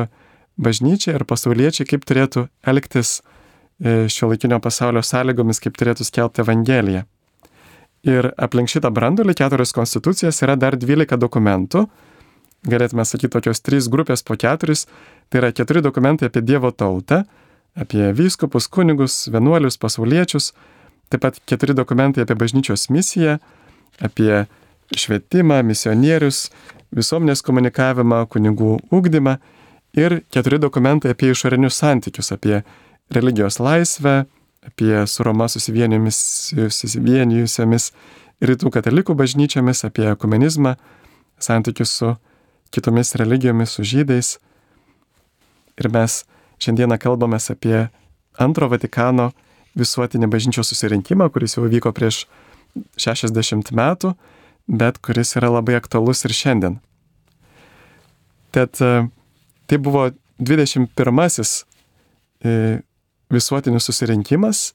bažnyčia 0.58 1.14
ir 1.16 1.24
pasauliečiai, 1.28 1.86
kaip 1.88 2.04
turėtų 2.08 2.46
elgtis 2.66 3.20
e, 3.20 4.08
šio 4.10 4.30
laikinio 4.32 4.60
pasaulio 4.62 5.02
sąlygomis, 5.04 5.60
kaip 5.62 5.78
turėtų 5.78 6.06
skelbti 6.08 6.44
Evangeliją. 6.44 7.04
Ir 8.08 8.30
aplink 8.40 8.70
šitą 8.72 8.88
brandulį 8.96 9.34
keturios 9.36 9.74
konstitucijas 9.76 10.40
yra 10.44 10.56
dar 10.56 10.78
12 10.80 11.18
dokumentų, 11.20 11.84
galėtume 12.68 13.04
sakyti, 13.04 13.32
tokios 13.36 13.60
trys 13.64 13.88
grupės 13.92 14.24
po 14.24 14.36
keturis, 14.40 14.86
tai 15.28 15.42
yra 15.42 15.52
keturi 15.52 15.82
dokumentai 15.84 16.30
apie 16.30 16.42
Dievo 16.44 16.72
tautą, 16.72 17.24
apie 17.76 18.10
vyskupus, 18.16 18.68
kunigus, 18.72 19.26
vienuolius, 19.32 19.78
pasauliečius, 19.80 20.52
taip 21.12 21.24
pat 21.24 21.40
keturi 21.48 21.76
dokumentai 21.76 22.24
apie 22.24 22.36
bažnyčios 22.40 22.88
misiją, 22.92 23.38
apie 24.00 24.46
švietimą, 24.96 25.60
misionierius, 25.66 26.48
visuomenės 26.96 27.44
komunikavimą, 27.46 28.24
kunigų 28.32 28.78
ūkdymą 28.90 29.36
ir 29.96 30.20
keturi 30.30 30.58
dokumentai 30.62 31.10
apie 31.14 31.30
išorinius 31.32 31.76
santykius, 31.80 32.32
apie 32.32 32.62
religijos 33.10 33.58
laisvę, 33.58 34.24
apie 34.66 35.06
su 35.06 35.22
Roma 35.24 35.48
susivienijusiamis 35.48 37.92
rytų 38.40 38.70
katalikų 38.72 39.14
bažnyčiamis, 39.16 39.84
apie 39.84 40.10
ekumenizmą, 40.12 40.74
santykius 41.40 41.90
su 42.00 42.14
kitomis 42.70 43.14
religijomis, 43.18 43.70
su 43.74 43.82
žydais. 43.84 44.38
Ir 45.80 45.88
mes 45.92 46.24
šiandieną 46.60 46.98
kalbame 47.00 47.38
apie 47.40 47.88
antro 48.38 48.68
Vatikano 48.68 49.32
visuotinį 49.78 50.28
bažnyčios 50.30 50.68
susirinkimą, 50.72 51.30
kuris 51.32 51.56
jau 51.56 51.64
vyko 51.68 51.92
prieš 51.96 52.26
60 53.00 53.72
metų, 53.74 54.14
bet 54.68 54.98
kuris 55.02 55.36
yra 55.36 55.50
labai 55.50 55.74
aktualus 55.78 56.24
ir 56.24 56.32
šiandien. 56.36 56.78
Tad 58.50 58.80
tai 59.70 59.78
buvo 59.78 60.08
21-asis 60.42 61.52
e, 62.42 62.80
visuotinis 63.30 63.86
susirinkimas 63.86 64.72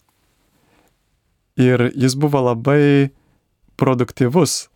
ir 1.60 1.90
jis 1.92 2.16
buvo 2.16 2.40
labai 2.48 3.12
produktyvus 3.76 4.70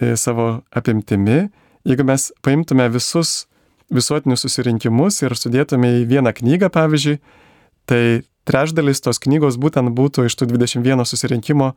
e, 0.00 0.14
savo 0.16 0.62
apimtimi 0.72 1.44
jeigu 1.84 2.04
mes 2.04 2.30
paimtume 2.42 2.88
visus 2.88 3.44
visuotinius 3.92 4.44
susirinkimus 4.44 5.20
ir 5.22 5.34
sudėtume 5.36 5.90
į 6.00 6.06
vieną 6.08 6.32
knygą, 6.36 6.70
pavyzdžiui, 6.72 7.18
tai 7.88 8.24
trečdalis 8.48 9.02
tos 9.04 9.20
knygos 9.22 9.58
būtent 9.60 9.92
būtų 9.96 10.26
iš 10.28 10.38
tų 10.40 10.48
21 10.54 11.04
susirinkimo, 11.08 11.74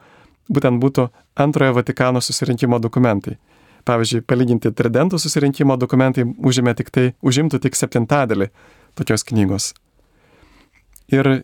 būtent 0.48 0.80
būtų 0.84 1.10
antrojo 1.36 1.76
Vatikano 1.78 2.24
susirinkimo 2.24 2.80
dokumentai. 2.80 3.36
Pavyzdžiui, 3.88 4.24
palyginti 4.27 4.74
Tridento 4.75 5.20
susirinkimo 5.22 5.77
dokumentai 5.79 6.25
užimė 6.27 6.74
tik 6.75 6.91
tai, 6.91 7.06
užimtų 7.24 7.62
tik 7.63 7.77
septintadalį 7.79 8.50
tokios 9.00 9.24
knygos. 9.27 9.72
Ir 11.13 11.44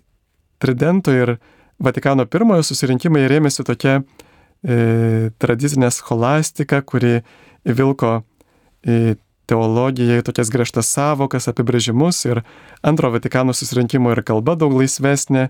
Tridento 0.59 1.13
ir 1.15 1.38
Vatikano 1.83 2.25
pirmojo 2.29 2.63
susirinkimai 2.67 3.25
rėmėsi 3.31 3.63
tokia 3.67 3.97
e, 4.00 5.31
tradicinė 5.41 5.89
scholastika, 5.91 6.81
kuri 6.85 7.21
vilko 7.65 8.21
į 8.83 9.15
teologiją, 9.50 10.19
į 10.21 10.25
tokias 10.27 10.51
griežtas 10.53 10.91
savokas, 10.93 11.50
apibrėžimus 11.51 12.21
ir 12.29 12.43
antro 12.85 13.12
Vatikano 13.13 13.55
susirinkimo 13.55 14.13
ir 14.13 14.23
kalba 14.27 14.55
daug 14.59 14.75
laisvesnė, 14.77 15.50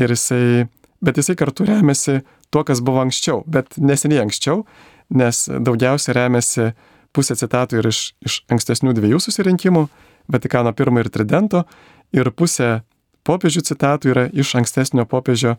ir 0.00 0.14
jisai, 0.14 0.66
bet 1.04 1.20
jisai 1.20 1.36
kartu 1.38 1.66
remiasi 1.68 2.20
tuo, 2.50 2.64
kas 2.66 2.82
buvo 2.82 3.02
anksčiau, 3.04 3.44
bet 3.46 3.78
neseniai 3.78 4.24
anksčiau, 4.24 4.64
nes 5.10 5.46
daugiausia 5.50 6.14
remiasi 6.16 6.70
pusė 7.14 7.36
citatų 7.38 7.80
ir 7.80 7.90
iš, 7.90 8.00
iš 8.22 8.40
ankstesnių 8.52 8.94
dviejų 8.96 9.20
susirinkimų, 9.22 9.88
Vatikano 10.30 10.70
pirmo 10.76 11.00
ir 11.02 11.08
Tridento, 11.10 11.64
ir 12.14 12.30
pusė 12.30 12.82
popiežių 13.26 13.64
citatų 13.66 14.12
yra 14.12 14.26
iš 14.30 14.54
ankstesnio 14.60 15.06
popiežio, 15.10 15.56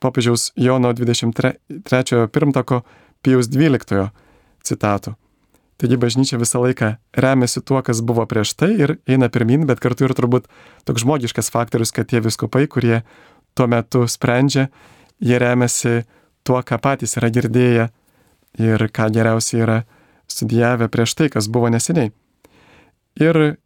popiežiaus 0.00 0.52
Jono 0.56 0.92
23 0.96 2.28
pirmtako 2.32 2.82
Pijaus 3.24 3.50
12 3.52 4.08
citatų. 4.64 5.14
Taigi 5.74 5.98
bažnyčia 5.98 6.38
visą 6.38 6.62
laiką 6.62 6.94
remiasi 7.18 7.60
tuo, 7.66 7.80
kas 7.82 8.00
buvo 8.00 8.24
prieš 8.30 8.54
tai 8.54 8.70
ir 8.78 8.96
eina 9.10 9.28
pirmin, 9.28 9.66
bet 9.66 9.82
kartu 9.82 10.06
ir 10.06 10.14
turbūt 10.14 10.46
toks 10.86 11.02
žmogiškas 11.02 11.50
faktorius, 11.50 11.92
kad 11.92 12.06
tie 12.08 12.22
viskupai, 12.22 12.68
kurie 12.70 13.02
tuo 13.58 13.66
metu 13.66 14.04
sprendžia, 14.08 14.68
jie 15.18 15.38
remiasi 15.42 16.04
tuo, 16.46 16.60
ką 16.62 16.78
patys 16.78 17.18
yra 17.18 17.32
girdėję 17.34 17.88
ir 18.58 18.88
ką 18.94 19.10
geriausiai 19.14 19.64
yra 19.64 19.78
studijavę 20.30 20.88
prieš 20.88 21.14
tai, 21.18 21.28
kas 21.30 21.48
buvo 21.48 21.70
neseniai. 21.72 22.12
Ir 23.20 23.58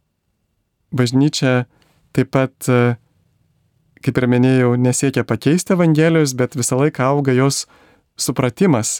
bažnyčia 0.91 1.65
taip 2.13 2.31
pat, 2.33 2.55
kaip 4.03 4.21
ir 4.21 4.27
minėjau, 4.29 4.73
nesiekia 4.77 5.25
pakeisti 5.27 5.75
Evangelijos, 5.75 6.35
bet 6.37 6.57
visą 6.57 6.79
laiką 6.79 7.05
auga 7.13 7.33
jos 7.33 7.65
supratimas, 8.19 8.99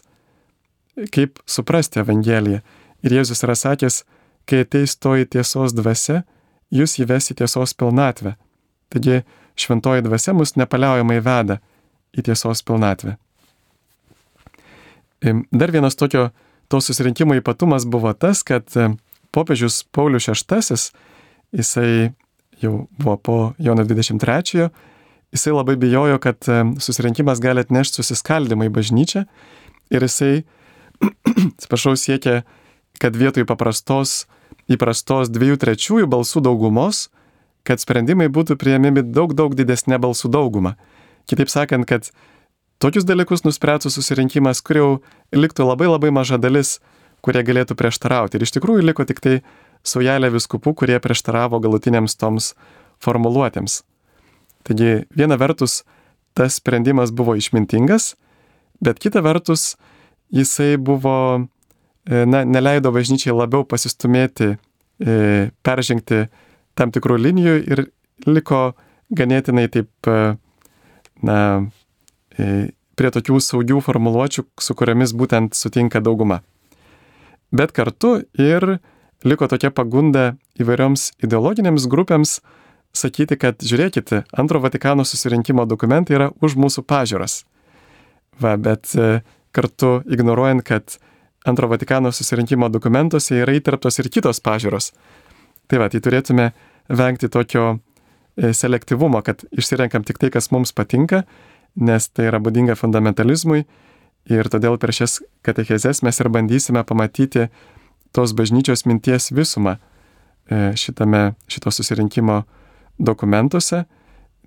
kaip 1.13 1.41
suprasti 1.45 2.01
Evangeliją. 2.03 2.61
Ir 3.05 3.15
Jėzus 3.19 3.43
yra 3.45 3.55
sakęs, 3.55 4.03
kai 4.49 4.63
ateis 4.65 4.97
toji 4.99 5.29
tiesos 5.29 5.75
dvasia, 5.77 6.23
jūs 6.73 6.97
įvesi 6.99 7.37
tiesos 7.37 7.73
pilnatvę. 7.77 8.35
Taigi 8.89 9.21
šventoji 9.59 10.03
dvasia 10.05 10.33
mus 10.35 10.55
nepaliaujamai 10.59 11.19
veda 11.23 11.59
į 12.17 12.25
tiesos 12.29 12.63
pilnatvę. 12.65 13.15
Dar 15.21 15.71
vienas 15.71 15.97
tokio 15.99 16.29
to 16.67 16.81
susirinkimo 16.81 17.35
ypatumas 17.35 17.85
buvo 17.85 18.13
tas, 18.13 18.43
kad 18.43 18.69
popiežius 19.35 19.83
Paulius 19.91 20.29
VI, 20.29 20.77
jisai 21.51 22.11
jau 22.61 22.87
buvo 22.99 23.17
po 23.17 23.37
Jono 23.57 23.83
23-ojo, 23.83 24.69
jisai 25.31 25.53
labai 25.53 25.75
bijojo, 25.75 26.19
kad 26.19 26.45
susirinkimas 26.79 27.41
gali 27.41 27.63
atnešti 27.63 28.01
susiskaldimą 28.01 28.69
į 28.69 28.73
bažnyčią 28.79 29.25
ir 29.93 30.05
jisai, 30.05 30.43
atsiprašau, 31.57 31.95
siekė, 31.97 32.41
kad 32.99 33.15
vietoj 33.15 33.47
paprastos, 33.49 34.25
įprastos 34.69 35.31
dviejų 35.33 35.59
trečiųjų 35.61 36.09
balsų 36.09 36.43
daugumos, 36.45 37.07
kad 37.67 37.81
sprendimai 37.81 38.29
būtų 38.33 38.57
prieimimi 38.59 39.03
daug, 39.05 39.33
daug 39.37 39.55
didesnė 39.57 39.99
balsų 40.01 40.31
dauguma. 40.33 40.75
Kitaip 41.29 41.51
sakant, 41.51 41.85
kad 41.89 42.09
tokius 42.79 43.07
dalykus 43.07 43.43
nuspręstų 43.45 43.91
susirinkimas, 43.93 44.63
kur 44.65 44.79
jau 44.79 44.89
liktų 45.35 45.67
labai 45.67 45.89
labai 45.89 46.11
maža 46.15 46.39
dalis, 46.41 46.77
kurie 47.25 47.43
galėtų 47.43 47.75
prieštarauti. 47.79 48.39
Ir 48.39 48.47
iš 48.47 48.55
tikrųjų 48.55 48.85
liko 48.87 49.05
tik 49.07 49.19
tai 49.23 49.39
saujelė 49.83 50.31
viskupų, 50.33 50.73
kurie 50.75 50.99
prieštaravo 51.03 51.59
galutiniams 51.63 52.15
toms 52.19 52.53
formuluotėms. 53.03 53.81
Taigi 54.67 55.05
viena 55.15 55.37
vertus 55.39 55.83
tas 56.37 56.59
sprendimas 56.59 57.11
buvo 57.15 57.35
išmintingas, 57.39 58.13
bet 58.83 58.99
kita 58.99 59.23
vertus 59.25 59.75
jisai 60.31 60.77
buvo, 60.77 61.47
e, 62.07 62.25
na, 62.25 62.43
neleido 62.45 62.91
bažnyčiai 62.95 63.35
labiau 63.35 63.65
pasistumėti, 63.67 64.55
e, 64.99 65.49
peržengti 65.63 66.27
tam 66.75 66.91
tikrų 66.95 67.17
linijų 67.19 67.55
ir 67.71 67.85
liko 68.27 68.75
ganėtinai 69.15 69.67
taip, 69.71 69.91
e, 70.07 70.37
na, 71.23 71.39
prie 72.99 73.11
tokių 73.15 73.39
saugių 73.43 73.79
formuluočių, 73.83 74.45
su 74.59 74.75
kuriamis 74.75 75.15
būtent 75.15 75.55
sutinka 75.55 76.01
dauguma. 76.03 76.41
Bet 77.51 77.71
kartu 77.73 78.19
ir 78.37 78.79
liko 79.25 79.47
tokia 79.49 79.71
pagunda 79.73 80.33
įvairioms 80.59 81.09
ideologinėms 81.23 81.87
grupėms 81.91 82.39
sakyti, 82.95 83.37
kad 83.39 83.61
žiūrėkite, 83.63 84.23
antro 84.37 84.61
Vatikano 84.63 85.05
susirinkimo 85.05 85.65
dokumentai 85.69 86.17
yra 86.17 86.29
už 86.41 86.57
mūsų 86.59 86.83
pažiūras. 86.89 87.43
Va, 88.39 88.55
bet 88.57 88.93
e, 88.95 89.21
kartu 89.55 89.99
ignoruojant, 90.09 90.63
kad 90.65 90.97
antro 91.47 91.69
Vatikano 91.71 92.11
susirinkimo 92.15 92.69
dokumentuose 92.71 93.41
yra 93.43 93.55
įtarptos 93.57 93.99
ir 94.01 94.09
kitos 94.13 94.41
pažiūros. 94.43 94.91
Tai 95.69 95.83
va, 95.83 95.89
tai 95.91 96.01
turėtume 96.01 96.51
vengti 96.89 97.29
tokio 97.29 97.65
e, 97.75 98.53
selektyvumo, 98.53 99.21
kad 99.25 99.43
išsirenkam 99.51 100.07
tik 100.07 100.21
tai, 100.21 100.31
kas 100.33 100.49
mums 100.55 100.73
patinka, 100.73 101.25
nes 101.75 102.09
tai 102.09 102.29
yra 102.29 102.39
būdinga 102.41 102.77
fundamentalizmui 102.79 103.65
ir 104.29 104.49
todėl 104.51 104.77
per 104.81 104.93
šias 104.95 105.19
katechezes 105.45 106.03
mes 106.05 106.19
ir 106.19 106.29
bandysime 106.33 106.83
pamatyti 106.83 107.49
tos 108.15 108.33
bažnyčios 108.33 108.85
minties 108.89 109.29
visumą 109.35 109.77
e, 110.49 110.73
šitame, 110.77 111.35
šito 111.47 111.71
susirinkimo 111.73 112.41
dokumentuose, 112.99 113.85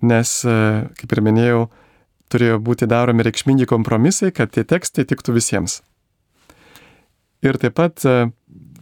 nes, 0.03 0.35
e, 0.45 0.57
kaip 0.99 1.15
ir 1.15 1.23
minėjau, 1.25 1.63
turėjo 2.33 2.59
būti 2.65 2.89
daromi 2.89 3.25
reikšmingi 3.25 3.67
kompromisai, 3.69 4.33
kad 4.35 4.51
tie 4.53 4.65
tekstai 4.67 5.05
tiktų 5.09 5.37
visiems. 5.37 5.81
Ir 7.43 7.59
taip 7.59 7.75
pat, 7.79 8.03
e, 8.07 8.31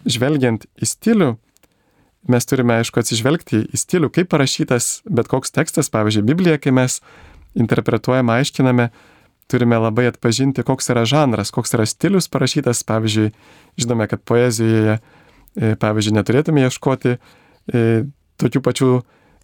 žvelgiant 0.06 0.68
į 0.82 0.90
stilių, 0.90 1.32
mes 2.32 2.46
turime, 2.46 2.78
aišku, 2.82 3.02
atsižvelgti 3.02 3.64
į 3.74 3.80
stilių, 3.82 4.12
kaip 4.14 4.30
parašytas 4.34 5.02
bet 5.10 5.30
koks 5.32 5.54
tekstas, 5.54 5.90
pavyzdžiui, 5.94 6.28
Biblija, 6.28 6.60
kai 6.62 6.74
mes 6.76 7.00
interpretuojame, 7.56 8.40
aiškiname, 8.40 8.90
turime 9.52 9.80
labai 9.82 10.08
atpažinti, 10.12 10.64
koks 10.64 10.92
yra 10.94 11.04
žanras, 11.10 11.52
koks 11.52 11.76
yra 11.76 11.86
stilius 11.90 12.30
parašytas. 12.32 12.84
Pavyzdžiui, 12.88 13.32
žinome, 13.82 14.08
kad 14.08 14.24
poezijoje, 14.24 15.00
e, 15.56 15.74
pavyzdžiui, 15.80 16.16
neturėtume 16.20 16.64
ieškoti 16.68 17.18
e, 17.18 17.84
tokių 18.42 18.64
pačių 18.64 18.92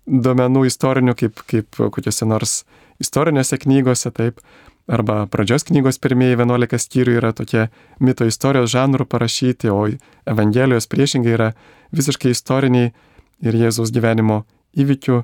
duomenų 0.07 0.63
istorinių, 0.69 1.15
kaip, 1.19 1.43
kaip 1.51 1.81
kokiuose 1.81 2.27
nors 2.29 2.61
istorinėse 3.03 3.59
knygose, 3.61 4.11
taip. 4.15 4.41
Arba 4.87 5.25
pradžios 5.27 5.65
knygos 5.67 5.97
pirmieji 5.99 6.37
11 6.39 6.79
skyrių 6.79 7.17
yra 7.19 7.33
tokie 7.35 7.65
mito 7.99 8.23
istorijos 8.23 8.71
žanrų 8.71 9.03
parašyti, 9.11 9.67
o 9.67 9.81
Evangelijos 10.23 10.87
priešingai 10.87 11.33
yra 11.35 11.49
visiškai 11.91 12.31
istoriniai 12.31 12.93
ir 13.43 13.57
Jėzaus 13.59 13.91
gyvenimo 13.91 14.45
įvykių 14.79 15.17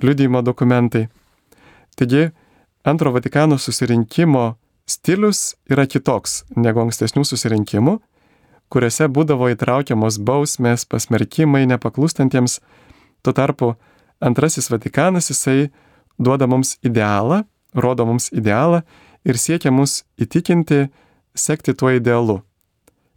liudymo 0.00 0.40
dokumentai. 0.40 1.10
Taigi, 1.96 2.30
antro 2.84 3.12
Vatikano 3.12 3.58
susirinkimo 3.58 4.54
stilius 4.86 5.54
yra 5.70 5.86
kitoks 5.86 6.42
negu 6.56 6.82
ankstesnių 6.82 7.24
susirinkimų, 7.28 7.98
kuriuose 8.72 9.08
būdavo 9.12 9.50
įtraukiamos 9.52 10.18
bausmės, 10.24 10.86
pasmerkimai 10.88 11.66
nepaklūstantiems. 11.70 12.58
Tuo 13.22 13.34
tarpu 13.36 13.74
antrasis 14.20 14.70
Vatikanas 14.72 15.28
jisai 15.30 15.70
duoda 16.18 16.48
mums 16.48 16.78
idealą, 16.82 17.42
rodo 17.74 18.06
mums 18.08 18.30
idealą 18.32 18.82
ir 19.28 19.38
siekia 19.38 19.70
mus 19.70 20.02
įtikinti 20.20 20.86
sekti 21.34 21.74
tuo 21.74 21.92
idealu. 21.92 22.40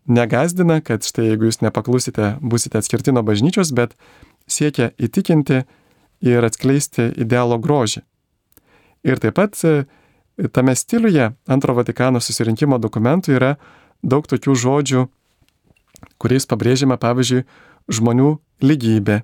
Negazdina, 0.06 0.82
kad 0.86 1.02
štai 1.02 1.32
jeigu 1.32 1.48
jūs 1.50 1.64
nepaklusite, 1.66 2.36
busite 2.42 2.78
atskirti 2.78 3.14
nuo 3.16 3.24
bažnyčios, 3.26 3.72
bet 3.74 3.96
siekia 4.46 4.92
įtikinti 5.02 5.64
ir 6.26 6.46
atskleisti 6.46 7.10
idealo 7.18 7.58
grožį. 7.62 8.04
Ir 9.06 9.22
taip 9.22 9.38
pat 9.38 9.58
e, 9.68 9.86
tame 10.52 10.76
stiliuje 10.76 11.30
antro 11.48 11.76
Vatikano 11.78 12.22
susirinkimo 12.24 12.80
dokumentų 12.82 13.36
yra 13.38 13.52
daug 14.02 14.26
tokių 14.28 14.56
žodžių, 14.58 15.06
kuriais 16.22 16.48
pabrėžiama, 16.50 16.98
pavyzdžiui, 17.02 17.46
žmonių 17.94 18.32
lygybė. 18.66 19.22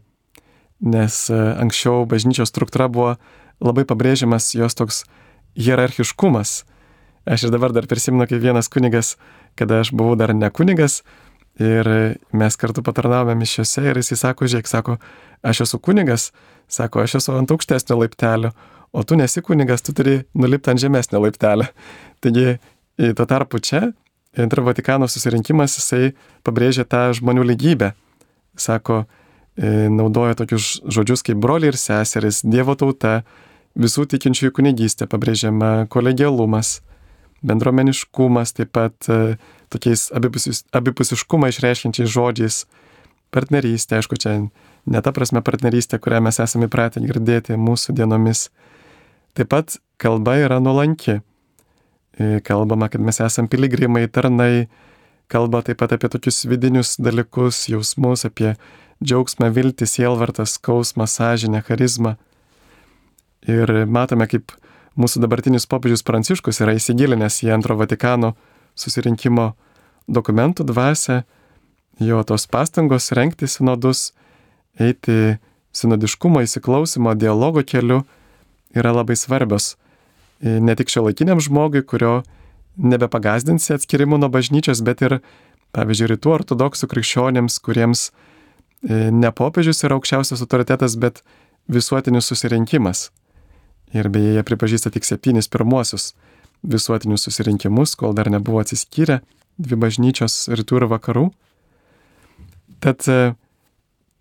Nes 0.82 1.24
e, 1.30 1.40
anksčiau 1.62 2.06
bažnyčios 2.10 2.54
struktūra 2.54 2.90
buvo 2.94 3.16
labai 3.62 3.86
pabrėžiamas 3.90 4.54
jos 4.58 4.78
toks 4.78 5.04
hierarchiškumas. 5.58 6.62
Aš 7.26 7.46
ir 7.46 7.54
dabar 7.54 7.74
dar 7.74 7.86
prisimenu, 7.90 8.26
kaip 8.30 8.42
vienas 8.42 8.70
kunigas, 8.72 9.16
kada 9.58 9.82
aš 9.82 9.92
buvau 9.94 10.16
dar 10.18 10.34
ne 10.34 10.50
kunigas 10.50 11.02
ir 11.62 11.90
mes 12.32 12.58
kartu 12.58 12.82
patarnavome 12.82 13.36
mišiuose 13.42 13.84
ir 13.92 14.00
jisai 14.02 14.18
sako, 14.18 14.48
žiūrėk, 14.50 14.70
sako, 14.70 14.98
aš 15.46 15.66
esu 15.68 15.80
kunigas, 15.84 16.32
sako, 16.72 17.04
aš 17.04 17.20
esu 17.20 17.36
ant 17.38 17.52
aukštesnio 17.52 18.00
laiptelio, 18.00 18.54
o 18.92 19.04
tu 19.08 19.18
nesi 19.20 19.42
kunigas, 19.42 19.84
tu 19.86 19.96
turi 19.96 20.22
nulipti 20.34 20.72
ant 20.74 20.82
žemesnio 20.82 21.22
laiptelio. 21.24 21.68
Taigi, 22.22 22.58
tuo 23.18 23.26
tarpu 23.26 23.62
čia, 23.64 23.92
Antro 24.40 24.64
Vatikano 24.64 25.10
susirinkimas, 25.12 25.76
jisai 25.80 26.14
pabrėžia 26.48 26.86
tą 26.88 27.10
žmonių 27.18 27.44
lygybę. 27.50 27.92
Sako, 28.56 29.04
naudoja 29.92 30.38
tokius 30.40 30.78
žodžius 30.88 31.24
kaip 31.28 31.42
broliai 31.44 31.74
ir 31.74 31.80
seseris, 31.80 32.40
Dievo 32.48 32.78
tauta, 32.80 33.22
visų 33.76 34.06
tikinčiųjų 34.12 34.54
kunigystė, 34.56 35.08
pabrėžiama 35.12 35.88
kolegialumas, 35.92 36.80
bendromeniškumas, 37.44 38.56
taip 38.56 38.72
pat 38.76 39.12
tokiais 39.72 40.10
abipusis, 40.16 40.64
abipusiškumą 40.76 41.52
išreiškiančiais 41.52 42.12
žodžiais, 42.12 42.64
partnerystė, 43.32 44.00
aišku, 44.00 44.20
čia 44.20 44.38
ne 44.86 45.02
ta 45.04 45.14
prasme 45.16 45.44
partnerystė, 45.44 46.00
kurią 46.00 46.22
mes 46.24 46.40
esame 46.44 46.68
įpratę 46.68 47.04
girdėti 47.04 47.60
mūsų 47.60 47.96
dienomis, 48.00 48.50
Taip 49.38 49.52
pat 49.52 49.78
kalba 50.02 50.36
yra 50.42 50.60
nuolanki. 50.60 51.22
E, 52.20 52.40
kalbama, 52.44 52.90
kad 52.92 53.02
mes 53.02 53.22
esame 53.24 53.48
piligrimai, 53.52 54.08
tarnai, 54.12 54.68
kalba 55.32 55.62
taip 55.64 55.80
pat 55.80 55.96
apie 55.96 56.10
tokius 56.12 56.44
vidinius 56.50 56.98
dalykus, 57.00 57.64
jausmus, 57.72 58.26
apie 58.28 58.56
džiaugsmą, 59.02 59.50
viltį, 59.56 59.88
sielvartą, 59.88 60.46
skausmą, 60.46 61.08
sąžinę, 61.08 61.64
charizmą. 61.66 62.18
Ir 63.50 63.72
matome, 63.90 64.28
kaip 64.30 64.52
mūsų 65.00 65.24
dabartinis 65.24 65.66
popiežius 65.70 66.04
Pranciškus 66.06 66.62
yra 66.62 66.76
įsigilinęs 66.78 67.42
į 67.48 67.54
antro 67.56 67.78
Vatikano 67.80 68.36
susirinkimo 68.78 69.54
dokumentų 70.12 70.68
dvasę, 70.68 71.24
jo 72.04 72.22
tos 72.28 72.46
pastangos 72.52 73.12
renkti 73.16 73.48
sinodus, 73.50 74.12
eiti 74.80 75.38
sinodiškumo, 75.74 76.44
įsiklausimo, 76.46 77.16
dialogo 77.16 77.64
keliu 77.64 78.04
yra 78.76 78.94
labai 78.96 79.18
svarbios 79.20 79.76
ne 80.42 80.76
tik 80.76 80.90
šio 80.90 81.04
laikiniam 81.04 81.40
žmogui, 81.40 81.86
kurio 81.86 82.24
nebepagazdinsi 82.76 83.74
atskirimu 83.74 84.18
nuo 84.18 84.30
bažnyčios, 84.30 84.82
bet 84.82 85.02
ir, 85.06 85.20
pavyzdžiui, 85.76 86.10
rytų 86.16 86.34
ortodoksų 86.40 86.90
krikščionėms, 86.92 87.60
kuriems 87.64 88.10
e, 88.10 89.12
ne 89.12 89.32
popiežius 89.36 89.84
yra 89.86 90.00
aukščiausias 90.00 90.42
autoritetas, 90.42 90.98
bet 90.98 91.22
visuotinis 91.72 92.32
susirinkimas. 92.32 93.10
Ir 93.94 94.08
beje, 94.10 94.38
jie 94.38 94.46
pripažįsta 94.48 94.92
tik 94.92 95.06
septynis 95.06 95.52
pirmuosius 95.52 96.14
visuotinius 96.62 97.26
susirinkimus, 97.28 97.96
kol 98.00 98.16
dar 98.16 98.30
nebuvo 98.32 98.62
atsiskyrę 98.62 99.20
dvi 99.62 99.78
bažnyčios 99.78 100.48
rytų 100.54 100.82
ir 100.82 100.88
vakarų. 100.92 101.28
Tad 102.82 103.06
e, 103.12 103.34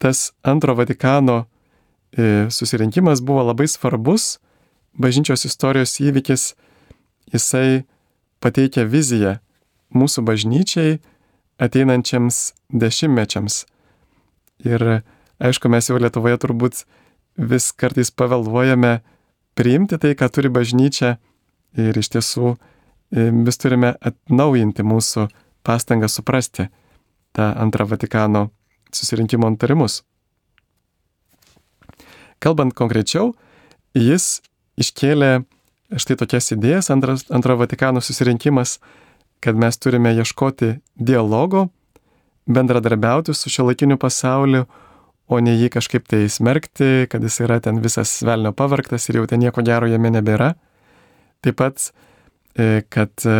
tas 0.02 0.30
antro 0.44 0.74
Vatikano 0.76 1.44
e, 1.44 1.59
susirinkimas 2.16 3.20
buvo 3.22 3.44
labai 3.46 3.68
svarbus 3.70 4.38
bažnyčios 4.98 5.44
istorijos 5.46 5.94
įvykis. 6.02 6.54
Jisai 7.30 7.84
pateikia 8.42 8.86
viziją 8.88 9.36
mūsų 9.94 10.24
bažnyčiai 10.26 10.98
ateinančiams 11.60 12.54
dešimtmečiams. 12.72 13.64
Ir 14.66 15.02
aišku, 15.40 15.70
mes 15.70 15.88
jau 15.88 15.98
Lietuvoje 16.00 16.40
turbūt 16.42 16.84
vis 17.36 17.70
kartais 17.72 18.10
pavėluojame 18.10 19.00
priimti 19.54 19.98
tai, 20.00 20.14
ką 20.18 20.28
turi 20.32 20.50
bažnyčia 20.52 21.16
ir 21.78 21.96
iš 21.96 22.10
tiesų 22.16 22.54
e, 22.54 23.30
vis 23.46 23.60
turime 23.60 23.94
atnaujinti 24.00 24.84
mūsų 24.86 25.28
pastangą 25.66 26.08
suprasti 26.08 26.68
tą 27.36 27.52
antrą 27.62 27.86
Vatikano 27.86 28.48
susirinkimo 28.92 29.46
antarimus. 29.46 30.02
Kalbant 32.40 32.74
konkrečiau, 32.76 33.34
jis 33.96 34.40
iškėlė 34.80 35.42
štai 35.98 36.16
tokias 36.20 36.52
idėjas 36.54 36.90
antras, 36.94 37.26
antro 37.34 37.56
Vatikano 37.60 38.02
susirinkimas, 38.04 38.78
kad 39.40 39.58
mes 39.58 39.78
turime 39.80 40.12
ieškoti 40.14 40.76
dialogo, 40.96 41.68
bendradarbiauti 42.50 43.34
su 43.34 43.50
šio 43.50 43.66
laikiniu 43.70 43.98
pasauliu, 44.00 44.66
o 45.30 45.38
ne 45.40 45.54
jį 45.54 45.70
kažkaip 45.76 46.08
tai 46.10 46.24
smerkti, 46.32 47.06
kad 47.10 47.22
jis 47.22 47.40
yra 47.44 47.60
ten 47.62 47.78
visas 47.82 48.16
velnio 48.26 48.52
pavarktas 48.56 49.06
ir 49.08 49.20
jau 49.20 49.26
ten 49.30 49.42
nieko 49.42 49.62
gero 49.66 49.88
jame 49.90 50.10
nebėra. 50.10 50.54
Taip 51.44 51.56
pat, 51.60 51.90
e, 52.58 52.82
kad 52.90 53.12
e, 53.28 53.36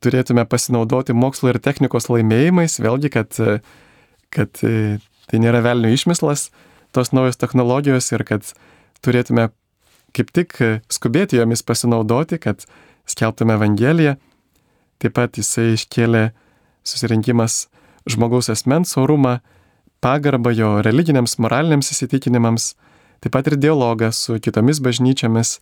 turėtume 0.00 0.46
pasinaudoti 0.48 1.14
mokslo 1.14 1.52
ir 1.52 1.60
technikos 1.62 2.08
laimėjimais, 2.08 2.78
vėlgi, 2.80 3.12
kad, 3.12 3.36
e, 3.38 3.58
kad 4.34 4.56
tai 4.58 5.42
nėra 5.42 5.60
velnio 5.66 5.92
išmislas, 5.92 6.48
tos 6.92 7.12
naujos 7.12 7.40
technologijos 7.40 8.12
ir 8.12 8.24
kad 8.28 8.46
turėtume 9.04 9.48
kaip 10.16 10.32
tik 10.34 10.56
skubėti 10.92 11.38
jomis 11.38 11.62
pasinaudoti, 11.62 12.38
kad 12.42 12.64
skelbtume 13.08 13.56
Evangeliją. 13.58 14.16
Taip 14.98 15.14
pat 15.14 15.38
jisai 15.38 15.74
iškėlė 15.76 16.30
susirinkimas 16.86 17.66
žmogaus 18.08 18.48
asmens 18.50 18.96
orumą, 18.98 19.38
pagarbą 20.00 20.52
jo 20.54 20.70
religiniams, 20.82 21.36
moraliniams 21.42 21.92
įsitikinimams, 21.94 22.72
taip 23.22 23.34
pat 23.34 23.50
ir 23.50 23.58
dialogą 23.60 24.10
su 24.14 24.38
kitomis 24.42 24.80
bažnyčiamis, 24.82 25.58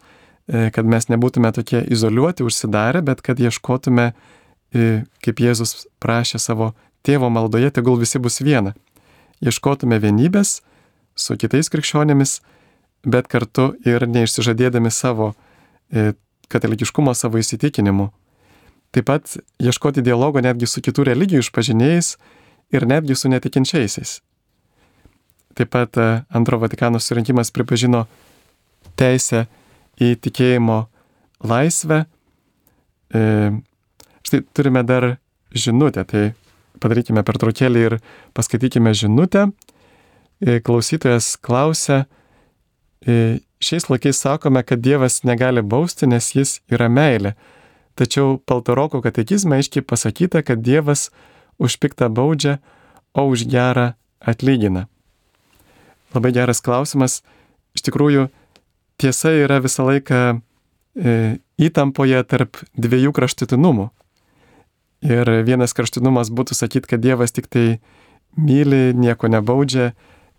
e, 0.49 0.71
kad 0.73 0.87
mes 0.87 1.09
nebūtume 1.13 1.53
tokie 1.57 1.83
izoliuoti, 1.93 2.47
užsidarę, 2.47 3.03
bet 3.05 3.23
kad 3.25 3.41
ieškotume, 3.41 4.13
e, 4.75 5.05
kaip 5.25 5.41
Jėzus 5.43 5.87
prašė 6.01 6.41
savo 6.41 6.73
tėvo 7.07 7.31
maldoje, 7.33 7.71
tegul 7.71 7.99
visi 8.01 8.21
bus 8.23 8.41
viena. 8.41 8.75
Ieškotume 9.45 9.99
vienybės 10.01 10.61
su 11.17 11.37
kitais 11.41 11.71
krikščionėmis, 11.73 12.41
bet 13.07 13.29
kartu 13.33 13.73
ir 13.87 14.05
neišsižadėdami 14.07 14.93
savo 14.93 15.33
e, 15.91 16.13
katalikiškumo, 16.53 17.15
savo 17.17 17.41
įsitikinimų. 17.41 18.11
Taip 18.95 19.09
pat 19.09 19.37
ieškoti 19.61 20.05
dialogo 20.05 20.41
netgi 20.45 20.69
su 20.71 20.83
kitų 20.85 21.09
religijų 21.11 21.45
išpažinėjais 21.45 22.15
ir 22.77 22.87
netgi 22.89 23.17
su 23.19 23.31
netikinčiaisiais. 23.33 24.21
Taip 25.57 25.73
pat 25.73 25.97
e, 25.97 26.09
antro 26.37 26.61
Vatikano 26.61 27.01
surinkimas 27.01 27.53
pripažino 27.55 28.05
teisę 29.01 29.47
į 30.01 30.15
tikėjimo 30.21 30.83
laisvę. 31.45 32.05
E, 33.15 33.23
štai 34.27 34.43
turime 34.53 34.83
dar 34.85 35.15
žinutę, 35.57 36.05
tai 36.05 36.25
padarykime 36.83 37.23
per 37.25 37.39
trukėlį 37.41 37.85
ir 37.89 37.99
paskaitykime 38.37 38.93
žinutę. 38.97 39.47
Klausytojas 40.41 41.35
klausia, 41.41 42.05
E, 43.07 43.39
šiais 43.63 43.87
laikais 43.91 44.19
sakome, 44.21 44.63
kad 44.63 44.81
Dievas 44.83 45.23
negali 45.23 45.63
bausti, 45.63 46.09
nes 46.11 46.33
jis 46.35 46.61
yra 46.73 46.89
meilė. 46.91 47.37
Tačiau 47.97 48.41
Paltaroko 48.43 49.01
katekizme 49.05 49.61
aiškiai 49.61 49.85
pasakyta, 49.87 50.43
kad 50.43 50.65
Dievas 50.65 51.11
už 51.63 51.79
piktą 51.81 52.09
baudžia, 52.13 52.59
o 53.15 53.29
už 53.31 53.47
gerą 53.49 53.95
atlygina. 54.21 54.89
Labai 56.13 56.33
geras 56.35 56.61
klausimas. 56.61 57.23
Iš 57.79 57.87
tikrųjų, 57.87 58.27
tiesa 59.01 59.33
yra 59.37 59.61
visą 59.63 59.87
laiką 59.87 60.19
e, 60.35 61.39
įtampoje 61.63 62.25
tarp 62.29 62.59
dviejų 62.75 63.15
kraštutinumų. 63.17 63.89
Ir 65.07 65.31
vienas 65.47 65.77
kraštutinumas 65.77 66.33
būtų 66.35 66.59
sakyti, 66.59 66.91
kad 66.91 67.05
Dievas 67.05 67.33
tik 67.33 67.47
tai 67.53 67.79
myli, 68.37 68.91
nieko 68.97 69.31
nebaudžia 69.31 69.93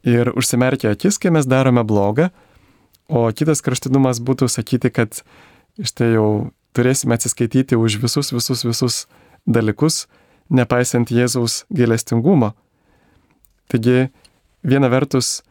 ir 0.08 0.32
užsimerkia 0.34 0.94
akis, 0.96 1.20
kai 1.20 1.34
mes 1.36 1.48
darome 1.50 1.84
blogą, 1.88 2.30
O 3.08 3.24
kitas 3.32 3.64
kraštutinumas 3.64 4.20
būtų 4.20 4.50
sakyti, 4.52 4.92
kad 4.92 5.22
štai 5.80 6.12
jau 6.18 6.28
turėsime 6.76 7.16
atsiskaityti 7.16 7.80
už 7.80 8.02
visus, 8.04 8.34
visus, 8.36 8.66
visus 8.68 8.96
dalykus, 9.48 10.06
nepaisant 10.52 11.12
Jėzaus 11.12 11.64
gailestingumo. 11.72 12.52
Taigi, 13.72 14.10
viena 14.64 14.92
vertus, 14.92 15.42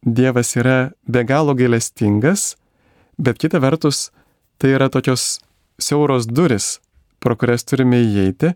Dievas 0.00 0.54
yra 0.56 0.92
be 1.04 1.26
galo 1.28 1.52
gailestingas, 1.58 2.54
bet 3.18 3.36
kita 3.42 3.58
vertus, 3.60 4.08
tai 4.56 4.70
yra 4.78 4.88
tokios 4.88 5.42
siauros 5.82 6.24
duris, 6.30 6.78
pro 7.20 7.36
kurias 7.36 7.66
turime 7.66 7.98
įeiti, 8.00 8.54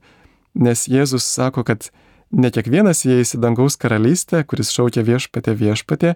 nes 0.55 0.87
Jėzus 0.89 1.27
sako, 1.27 1.67
kad 1.67 1.91
ne 2.33 2.51
kiekvienas 2.55 3.05
įeis 3.09 3.35
į 3.37 3.43
dangaus 3.43 3.77
karalystę, 3.81 4.45
kuris 4.49 4.73
šaukia 4.75 5.05
viešpatė 5.07 5.55
viešpatė, 5.59 6.15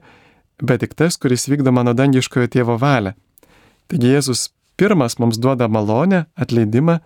bet 0.62 0.82
tik 0.84 0.94
tas, 0.98 1.18
kuris 1.20 1.48
vykdo 1.50 1.72
mano 1.74 1.94
dangiškojo 1.96 2.48
tėvo 2.52 2.78
valią. 2.80 3.14
Taigi 3.88 4.12
Jėzus 4.12 4.48
pirmas 4.78 5.18
mums 5.18 5.38
duoda 5.40 5.68
malonę, 5.68 6.26
atleidimą. 6.36 6.98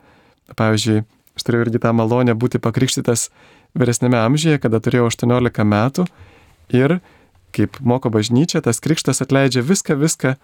Pavyzdžiui, 0.58 1.04
aš 1.38 1.46
turėjau 1.46 1.66
irgi 1.66 1.80
tą 1.82 1.92
malonę 1.96 2.34
būti 2.36 2.60
pakrikštytas 2.62 3.30
vyresnėme 3.78 4.18
amžiuje, 4.20 4.58
kada 4.60 4.82
turėjau 4.82 5.08
18 5.08 5.64
metų. 5.68 6.06
Ir, 6.72 6.98
kaip 7.56 7.78
moko 7.80 8.12
bažnyčia, 8.12 8.60
tas 8.64 8.80
krikštas 8.84 9.22
atleidžia 9.24 9.64
viską, 9.64 9.96
viską, 10.00 10.34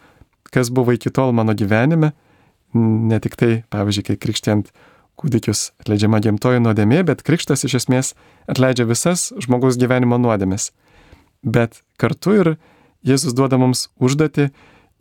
kas 0.53 0.73
buvo 0.73 0.95
iki 0.97 1.13
tol 1.13 1.35
mano 1.37 1.57
gyvenime. 1.57 2.13
Ne 2.77 3.19
tik 3.25 3.37
tai, 3.41 3.53
pavyzdžiui, 3.73 4.07
kai 4.11 4.21
krikštient 4.21 4.73
kūdikius 5.19 5.73
atleidžiama 5.83 6.21
gimtoji 6.23 6.63
nuodėmė, 6.63 7.03
bet 7.09 7.25
krikštas 7.27 7.65
iš 7.67 7.79
esmės 7.83 8.15
atleidžia 8.51 8.87
visas 8.89 9.29
žmogaus 9.43 9.79
gyvenimo 9.81 10.19
nuodėmės. 10.21 10.71
Bet 11.43 11.83
kartu 12.01 12.35
ir 12.39 12.57
Jėzus 13.07 13.35
duoda 13.39 13.59
mums 13.61 13.87
užduoti, 14.03 14.49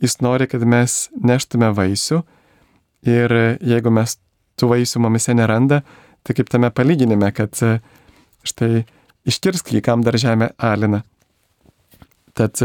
jis 0.01 0.19
nori, 0.21 0.45
kad 0.49 0.62
mes 0.62 1.08
neštume 1.17 1.71
vaisių 1.73 2.21
ir 3.10 3.34
jeigu 3.58 3.93
mes 3.93 4.19
tų 4.58 4.69
vaisių 4.73 5.01
mumise 5.01 5.34
neranda, 5.38 5.82
tai 6.21 6.36
kaip 6.38 6.51
tame 6.53 6.69
palyginime, 6.73 7.32
kad 7.34 7.58
štai 8.45 8.86
iškirsk 9.27 9.73
jį, 9.73 9.82
kam 9.86 10.06
dar 10.06 10.17
žemė 10.17 10.51
alina. 10.62 11.01
Tad 12.38 12.62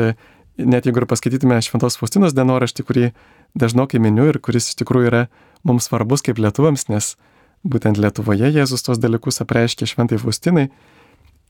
net 0.57 0.87
jeigu 0.87 1.01
ir 1.03 1.09
paskaitytume 1.09 1.59
Šventos 1.65 1.97
Faustinos 2.01 2.37
dienoraštį, 2.37 2.85
kurį 2.87 3.11
dažnokai 3.59 4.01
miniu 4.03 4.29
ir 4.31 4.41
kuris 4.43 4.71
iš 4.71 4.79
tikrųjų 4.83 5.11
yra 5.11 5.23
mums 5.65 5.89
svarbus 5.89 6.25
kaip 6.25 6.41
lietuvams, 6.43 6.89
nes 6.93 7.15
būtent 7.65 7.99
Lietuvoje 8.01 8.51
Jėzus 8.53 8.85
tos 8.87 9.01
dalykus 9.03 9.41
apreiškė 9.45 9.87
Šventai 9.87 10.19
Faustinai. 10.23 10.69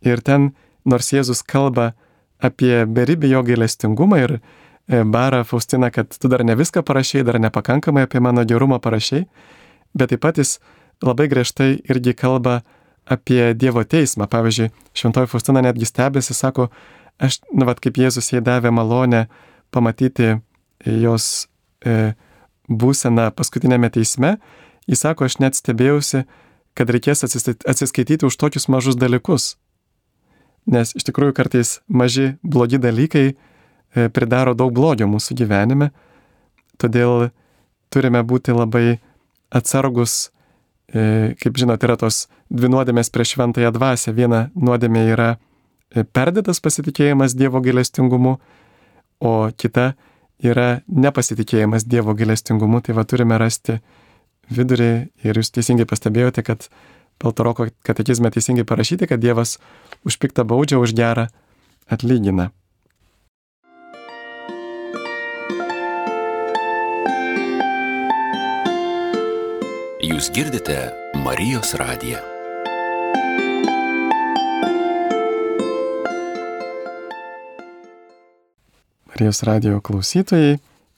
Ir 0.05 0.23
ten, 0.25 0.53
nors 0.85 1.13
Jėzus 1.13 1.43
kalba 1.47 1.93
apie 2.43 2.85
beribį 2.87 3.33
jo 3.33 3.43
gailestingumą 3.47 4.19
ir 4.25 4.37
e, 4.37 5.03
barą 5.05 5.43
Faustina, 5.47 5.91
kad 5.95 6.11
tu 6.11 6.29
dar 6.29 6.45
ne 6.45 6.57
viską 6.59 6.83
parašiai, 6.83 7.25
dar 7.25 7.39
nepakankamai 7.41 8.07
apie 8.07 8.21
mano 8.21 8.45
gerumą 8.45 8.81
parašiai, 8.83 9.27
bet 9.95 10.13
taip 10.13 10.25
pat 10.25 10.41
jis 10.43 10.59
labai 11.03 11.29
griežtai 11.31 11.77
irgi 11.91 12.17
kalba 12.19 12.63
apie 13.07 13.55
Dievo 13.55 13.85
teismą. 13.85 14.29
Pavyzdžiui, 14.31 14.71
Šventoji 14.95 15.31
Faustina 15.31 15.63
netgi 15.65 15.89
stebėsi, 15.89 16.35
sako, 16.35 16.69
aš, 17.23 17.41
nu, 17.55 17.67
vad 17.67 17.81
kaip 17.83 17.99
Jėzus 17.99 18.33
jai 18.35 18.43
davė 18.45 18.75
malonę 18.75 19.27
pamatyti 19.73 20.37
jos 20.85 21.47
e, 21.87 22.13
būseną 22.69 23.31
paskutinėme 23.37 23.91
teisme, 23.95 24.37
jis 24.91 25.05
sako, 25.05 25.27
aš 25.29 25.39
net 25.43 25.59
stebėjausi, 25.59 26.25
kad 26.79 26.91
reikės 26.91 27.25
atsiskaityti 27.27 28.27
už 28.27 28.37
tokius 28.41 28.69
mažus 28.73 28.97
dalykus. 28.97 29.57
Nes 30.67 30.95
iš 30.95 31.05
tikrųjų 31.09 31.35
kartais 31.37 31.81
maži 31.89 32.37
blogi 32.43 32.79
dalykai 32.81 33.33
e, 33.33 33.35
pridaro 34.15 34.55
daug 34.55 34.73
blogio 34.75 35.09
mūsų 35.11 35.37
gyvenime. 35.43 35.91
Todėl 36.79 37.31
turime 37.93 38.23
būti 38.23 38.55
labai 38.55 39.01
atsargus, 39.53 40.31
e, 40.89 41.35
kaip 41.43 41.59
žinote, 41.59 41.87
yra 41.87 41.99
tos 42.01 42.29
dvi 42.49 42.71
nuodėmės 42.73 43.11
prieš 43.13 43.35
šventąją 43.37 43.73
dvasę. 43.75 44.15
Viena 44.17 44.47
nuodėmė 44.55 45.05
yra 45.13 45.29
e, 45.35 46.07
perdėtas 46.07 46.63
pasitikėjimas 46.65 47.37
Dievo 47.37 47.61
gailestingumu, 47.65 48.39
o 49.23 49.35
kita 49.57 49.93
yra 50.43 50.83
nepasitikėjimas 50.87 51.85
Dievo 51.85 52.15
gailestingumu. 52.15 52.81
Tai 52.87 52.97
va 52.97 53.05
turime 53.05 53.39
rasti 53.39 53.81
vidurį 54.55 54.93
ir 55.25 55.39
jūs 55.39 55.53
teisingai 55.55 55.89
pastebėjote, 55.89 56.45
kad 56.47 56.69
Paltaroko 57.23 57.69
katekizme 57.87 58.33
teisingai 58.35 58.65
parašyti, 58.67 59.07
kad 59.07 59.23
Dievas 59.23 59.59
už 60.03 60.19
piktą 60.19 60.43
baudžia, 60.49 60.81
už 60.83 60.95
gerą 60.97 61.29
atlygina. 61.87 62.51
Jūs 70.03 70.33
girdite 70.35 70.91
Marijos 71.23 71.77
radiją. 71.79 72.19
Marijos 79.13 79.45
radijo 79.47 79.79
klausytojai, 79.79 80.57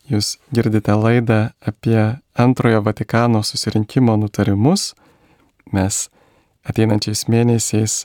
jūs 0.09 0.39
girdite 0.57 0.97
laidą 0.97 1.51
apie 1.61 2.24
antrojo 2.35 2.81
Vatikano 2.83 3.43
susirinkimo 3.43 4.17
nutarimus. 4.17 4.95
Mes 5.73 6.09
ateinančiais 6.67 7.27
mėnesiais 7.31 8.05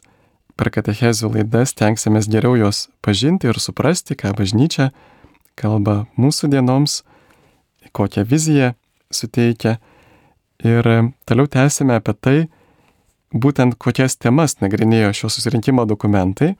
per 0.59 0.71
katechezių 0.75 1.31
laidas 1.33 1.73
tenksimės 1.77 2.29
geriau 2.31 2.57
juos 2.59 2.87
pažinti 3.05 3.49
ir 3.49 3.59
suprasti, 3.59 4.15
ką 4.15 4.33
bažnyčia 4.37 4.91
kalba 5.59 6.05
mūsų 6.19 6.51
dienoms, 6.53 7.03
kokią 7.91 8.25
viziją 8.27 8.73
suteikia. 9.11 9.77
Ir 10.59 10.83
toliau 11.23 11.47
tęsime 11.47 11.95
apie 11.95 12.13
tai, 12.19 12.37
būtent 13.31 13.77
kokias 13.79 14.17
temas 14.19 14.57
nagrinėjo 14.59 15.13
šio 15.15 15.29
susirinkimo 15.31 15.85
dokumentai. 15.87 16.55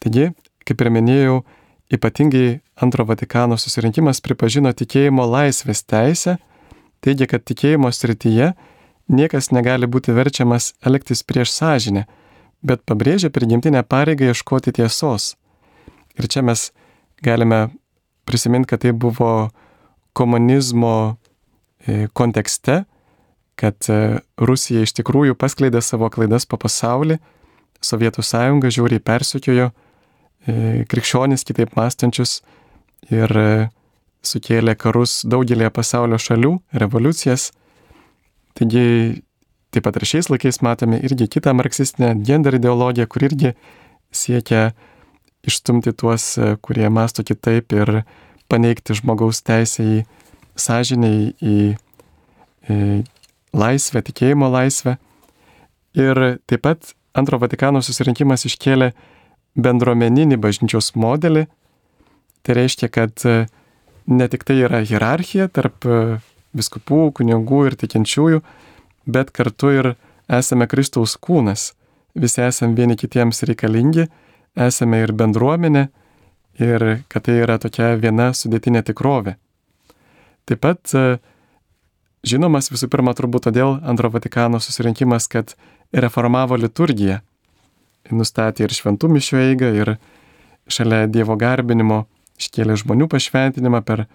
Taigi, 0.00 0.30
kaip 0.64 0.80
ir 0.80 0.90
minėjau, 0.92 1.36
ypatingai 1.92 2.60
antro 2.80 3.04
Vatikano 3.04 3.58
susirinkimas 3.60 4.22
pripažino 4.24 4.72
tikėjimo 4.72 5.26
laisvės 5.28 5.84
teisę, 5.84 6.38
teigia, 7.04 7.28
kad 7.30 7.44
tikėjimo 7.46 7.90
srityje 7.92 8.52
niekas 9.12 9.50
negali 9.52 9.88
būti 9.90 10.14
verčiamas 10.16 10.72
elgtis 10.84 11.22
prieš 11.26 11.52
sąžinę, 11.52 12.06
bet 12.64 12.84
pabrėžia 12.88 13.30
prigimtinę 13.30 13.84
pareigą 13.84 14.32
ieškoti 14.32 14.72
tiesos. 14.80 15.34
Ir 16.16 16.28
čia 16.30 16.44
mes 16.46 16.70
galime 17.24 17.68
prisiminti, 18.24 18.70
kad 18.70 18.80
tai 18.84 18.92
buvo 18.92 19.50
komunizmo 20.16 21.16
e, 21.86 22.08
kontekste, 22.12 22.84
kad 23.60 23.76
e, 23.90 24.18
Rusija 24.40 24.84
iš 24.84 24.94
tikrųjų 24.96 25.36
paskleidė 25.38 25.82
savo 25.84 26.08
klaidas 26.10 26.48
po 26.48 26.60
pasaulį, 26.60 27.20
Sovietų 27.84 28.22
sąjunga 28.24 28.70
žiauriai 28.72 29.02
persikiojo 29.04 29.66
e, 29.68 30.84
krikščionis 30.88 31.44
kitaip 31.44 31.74
mąstančius 31.76 32.38
ir 33.12 33.34
sukėlė 34.24 34.74
karus 34.80 35.22
daugelėje 35.28 35.70
pasaulio 35.74 36.18
šalių, 36.20 36.56
revoliucijas. 36.72 37.50
Taigi 38.58 38.84
taip 39.74 39.86
pat 39.86 39.98
ir 39.98 40.06
šiais 40.08 40.30
laikais 40.30 40.60
matome 40.62 41.00
irgi 41.02 41.28
kitą 41.36 41.54
marksistinę 41.56 42.14
gender 42.26 42.56
ideologiją, 42.58 43.08
kur 43.10 43.26
irgi 43.26 43.54
siekia 44.14 44.72
išstumti 45.44 45.92
tuos, 45.92 46.34
kurie 46.64 46.88
masto 46.88 47.24
kitaip 47.26 47.74
ir 47.74 48.04
paneigti 48.48 48.96
žmogaus 48.96 49.42
teisę 49.44 49.84
į 49.84 49.96
sąžinę, 50.60 51.10
į, 51.42 51.56
į 52.70 52.78
laisvę, 53.54 54.04
tikėjimo 54.06 54.48
laisvę. 54.52 54.96
Ir 55.98 56.22
taip 56.50 56.64
pat 56.64 56.94
antro 57.14 57.38
Vatikano 57.42 57.82
susirinkimas 57.84 58.46
iškėlė 58.48 58.92
bendruomeninį 59.54 60.38
bažnyčios 60.42 60.94
modelį. 60.98 61.46
Tai 62.44 62.56
reiškia, 62.58 62.90
kad 62.92 63.22
ne 64.06 64.28
tik 64.28 64.44
tai 64.44 64.58
yra 64.66 64.82
hierarchija 64.84 65.48
tarp 65.52 65.86
e, 65.86 66.00
viskupų, 66.56 67.08
kunigų 67.18 67.64
ir 67.70 67.76
tikinčiųjų, 67.80 68.42
bet 69.06 69.32
kartu 69.34 69.72
ir 69.72 69.90
esame 70.28 70.68
Kristaus 70.70 71.16
kūnas. 71.20 71.72
Visi 72.14 72.44
esame 72.44 72.76
vieni 72.78 72.96
kitiems 72.96 73.42
reikalingi, 73.48 74.06
esame 74.54 75.02
ir 75.02 75.12
bendruomenė 75.16 75.88
ir 76.62 76.86
kad 77.10 77.26
tai 77.26 77.40
yra 77.42 77.58
tokia 77.58 77.94
viena 77.98 78.30
sudėtinė 78.36 78.84
tikrovė. 78.86 79.36
Taip 80.44 80.60
pat 80.62 80.94
e, 80.94 81.18
Žinomas 82.24 82.70
visų 82.72 82.88
pirma 82.88 83.12
turbūt 83.12 83.50
todėl 83.50 83.74
antro 83.84 84.08
Vatikano 84.08 84.56
susirinkimas, 84.56 85.26
kad 85.28 85.52
reformavo 85.92 86.56
liturgiją. 86.56 87.18
Nustatė 88.12 88.64
ir 88.64 88.72
šventų 88.72 89.10
mišių 89.12 89.40
eigą, 89.42 89.68
ir 89.76 89.90
šalia 90.72 91.04
Dievo 91.08 91.36
garbinimo 91.36 92.06
iškėlė 92.40 92.76
žmonių 92.80 93.08
pašventinimą 93.12 93.80
per 93.86 94.06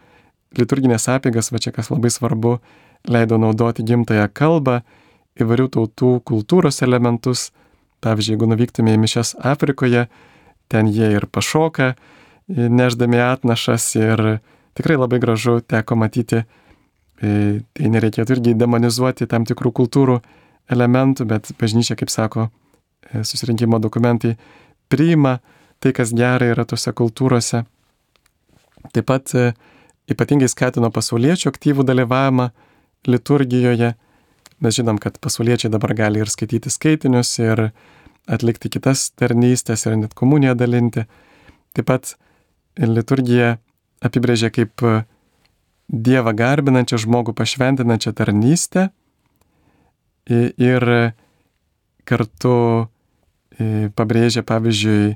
liturginės 0.58 1.08
apėgas, 1.12 1.52
va 1.54 1.62
čia 1.62 1.74
kas 1.76 1.92
labai 1.94 2.12
svarbu, 2.14 2.58
leido 3.08 3.40
naudoti 3.40 3.86
gimtają 3.86 4.28
kalbą, 4.34 4.82
įvairių 5.40 5.68
tautų 5.76 6.14
kultūros 6.28 6.82
elementus. 6.86 7.50
Pavyzdžiui, 8.00 8.38
jeigu 8.38 8.48
nuvyktume 8.48 8.94
į 8.96 9.00
mišes 9.02 9.34
Afrikoje, 9.44 10.06
ten 10.72 10.88
jie 10.88 11.10
ir 11.18 11.26
pašoka, 11.28 11.94
neždami 12.48 13.20
atnašas 13.20 13.90
ir 14.00 14.24
tikrai 14.80 14.96
labai 14.96 15.20
gražu 15.20 15.60
teko 15.60 15.98
matyti 16.00 16.46
tai 17.20 17.92
nereikėtų 17.92 18.38
irgi 18.38 18.56
demonizuoti 18.56 19.28
tam 19.28 19.46
tikrų 19.48 19.74
kultūrų 19.76 20.20
elementų, 20.72 21.26
bet 21.28 21.52
bažnyčia, 21.60 21.98
kaip 22.00 22.12
sako 22.14 22.48
e, 22.48 23.24
susirinkimo 23.28 23.80
dokumentai, 23.82 24.36
priima 24.92 25.40
tai, 25.84 25.92
kas 25.96 26.14
gera 26.16 26.52
yra 26.54 26.66
tose 26.70 26.94
kultūrose. 26.96 27.66
Taip 28.94 29.08
pat 29.10 29.34
e, 29.36 29.52
ypatingai 30.12 30.50
skatino 30.52 30.90
pasauliečių 30.94 31.52
aktyvų 31.52 31.86
dalyvavimą 31.88 32.50
liturgijoje. 33.10 33.94
Mes 34.60 34.76
žinom, 34.76 35.00
kad 35.00 35.20
pasauliečiai 35.24 35.72
dabar 35.72 35.94
gali 35.96 36.20
ir 36.24 36.32
skaityti 36.32 36.72
skaitinius, 36.72 37.32
ir 37.40 37.70
atlikti 38.30 38.72
kitas 38.72 39.10
tarnystės, 39.18 39.86
ir 39.88 39.96
net 40.00 40.16
komuniją 40.18 40.56
dalinti. 40.60 41.06
Taip 41.76 41.88
pat 41.88 42.16
liturgija 42.80 43.58
apibrėžia 44.06 44.52
kaip 44.54 44.84
Dievą 45.90 46.36
garbinančią 46.38 47.00
žmogų 47.02 47.34
pašventinančią 47.34 48.12
tarnystę 48.14 48.84
ir 50.30 50.84
kartu 52.06 52.54
pabrėžia, 53.98 54.44
pavyzdžiui, 54.46 55.16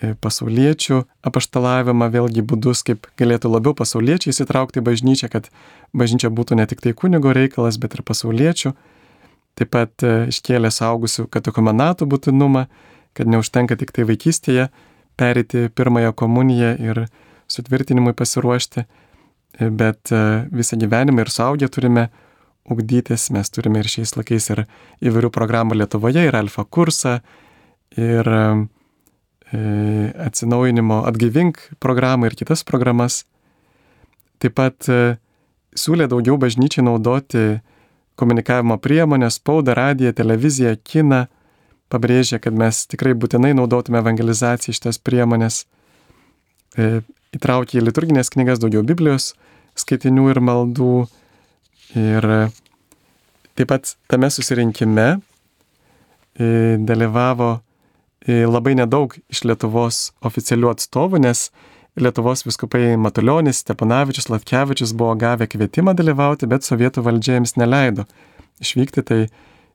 pasauliečių 0.00 1.02
apaštalavimą, 1.26 2.08
vėlgi 2.10 2.42
būdus, 2.42 2.82
kaip 2.86 3.06
galėtų 3.20 3.52
labiau 3.52 3.74
pasauliečiai 3.78 4.32
įsitraukti 4.34 4.82
į 4.82 4.86
bažnyčią, 4.88 5.30
kad 5.30 5.50
bažnyčia 5.94 6.32
būtų 6.34 6.58
ne 6.58 6.66
tik 6.70 6.82
tai 6.82 6.94
kunigo 6.98 7.34
reikalas, 7.36 7.78
bet 7.78 7.94
ir 7.94 8.02
pasauliečių. 8.06 8.74
Taip 9.54 9.70
pat 9.70 10.02
iškėlė 10.02 10.72
saugusių 10.74 11.28
katekomenatų 11.30 12.08
būtinumą, 12.10 12.66
kad 13.14 13.30
neužtenka 13.30 13.78
tik 13.78 13.94
tai 13.94 14.06
vaikystėje 14.08 14.66
perėti 15.14 15.68
pirmąją 15.70 16.12
komuniją 16.18 16.74
ir 16.82 17.04
sutvirtinimui 17.50 18.14
pasiruošti, 18.18 18.84
bet 19.60 20.12
e, 20.12 20.22
visą 20.50 20.78
gyvenimą 20.80 21.22
ir 21.22 21.30
suaugę 21.30 21.68
turime 21.70 22.08
ugdytis, 22.70 23.28
mes 23.30 23.50
turime 23.52 23.82
ir 23.82 23.90
šiais 23.90 24.16
laikais 24.16 24.50
ir 24.50 24.64
įvairių 25.04 25.30
programų 25.34 25.78
Lietuvoje, 25.78 26.24
ir 26.26 26.38
alfa 26.38 26.64
kursą, 26.64 27.18
ir 27.94 28.26
e, 28.26 28.40
atsinaujinimo 30.26 31.02
atgyvink 31.08 31.60
programą 31.82 32.30
ir 32.30 32.36
kitas 32.38 32.64
programas. 32.66 33.22
Taip 34.42 34.56
pat 34.58 34.88
e, 34.90 35.16
siūlė 35.78 36.08
daugiau 36.10 36.36
bažnyčiai 36.40 36.84
naudoti 36.86 37.44
komunikavimo 38.20 38.78
priemonės, 38.82 39.38
spaudą, 39.40 39.74
radiją, 39.74 40.12
televiziją, 40.14 40.76
kiną, 40.86 41.24
pabrėžė, 41.90 42.38
kad 42.42 42.54
mes 42.56 42.84
tikrai 42.90 43.14
būtinai 43.18 43.52
naudotume 43.58 43.98
evangelizaciją 44.00 44.74
šitas 44.76 45.00
priemonės, 45.02 45.64
įtraukė 47.34 47.80
į 47.80 47.84
liturginės 47.88 48.30
knygas 48.34 48.62
daugiau 48.62 48.84
Biblijos 48.86 49.32
skaitinių 49.78 50.28
ir 50.32 50.40
maldų. 50.42 50.94
Ir 51.98 52.26
taip 53.54 53.68
pat 53.70 53.92
tame 54.10 54.30
susirinkime 54.34 55.08
e, 55.14 56.78
dalyvavo 56.82 57.50
e, 57.58 57.73
labai 58.26 58.72
nedaug 58.78 59.12
iš 59.28 59.44
Lietuvos 59.44 60.12
oficialių 60.24 60.70
atstovų, 60.72 61.20
nes 61.26 61.50
Lietuvos 62.00 62.42
viskupai 62.46 62.96
Matuljonis, 62.98 63.60
Stepanavičius, 63.62 64.30
Latkevičius 64.32 64.94
buvo 64.96 65.12
gavę 65.20 65.46
kvietimą 65.46 65.92
dalyvauti, 65.94 66.48
bet 66.50 66.66
sovietų 66.66 67.04
valdžia 67.06 67.36
jiems 67.36 67.54
neleido 67.60 68.06
išvykti. 68.64 69.04
Tai 69.06 69.20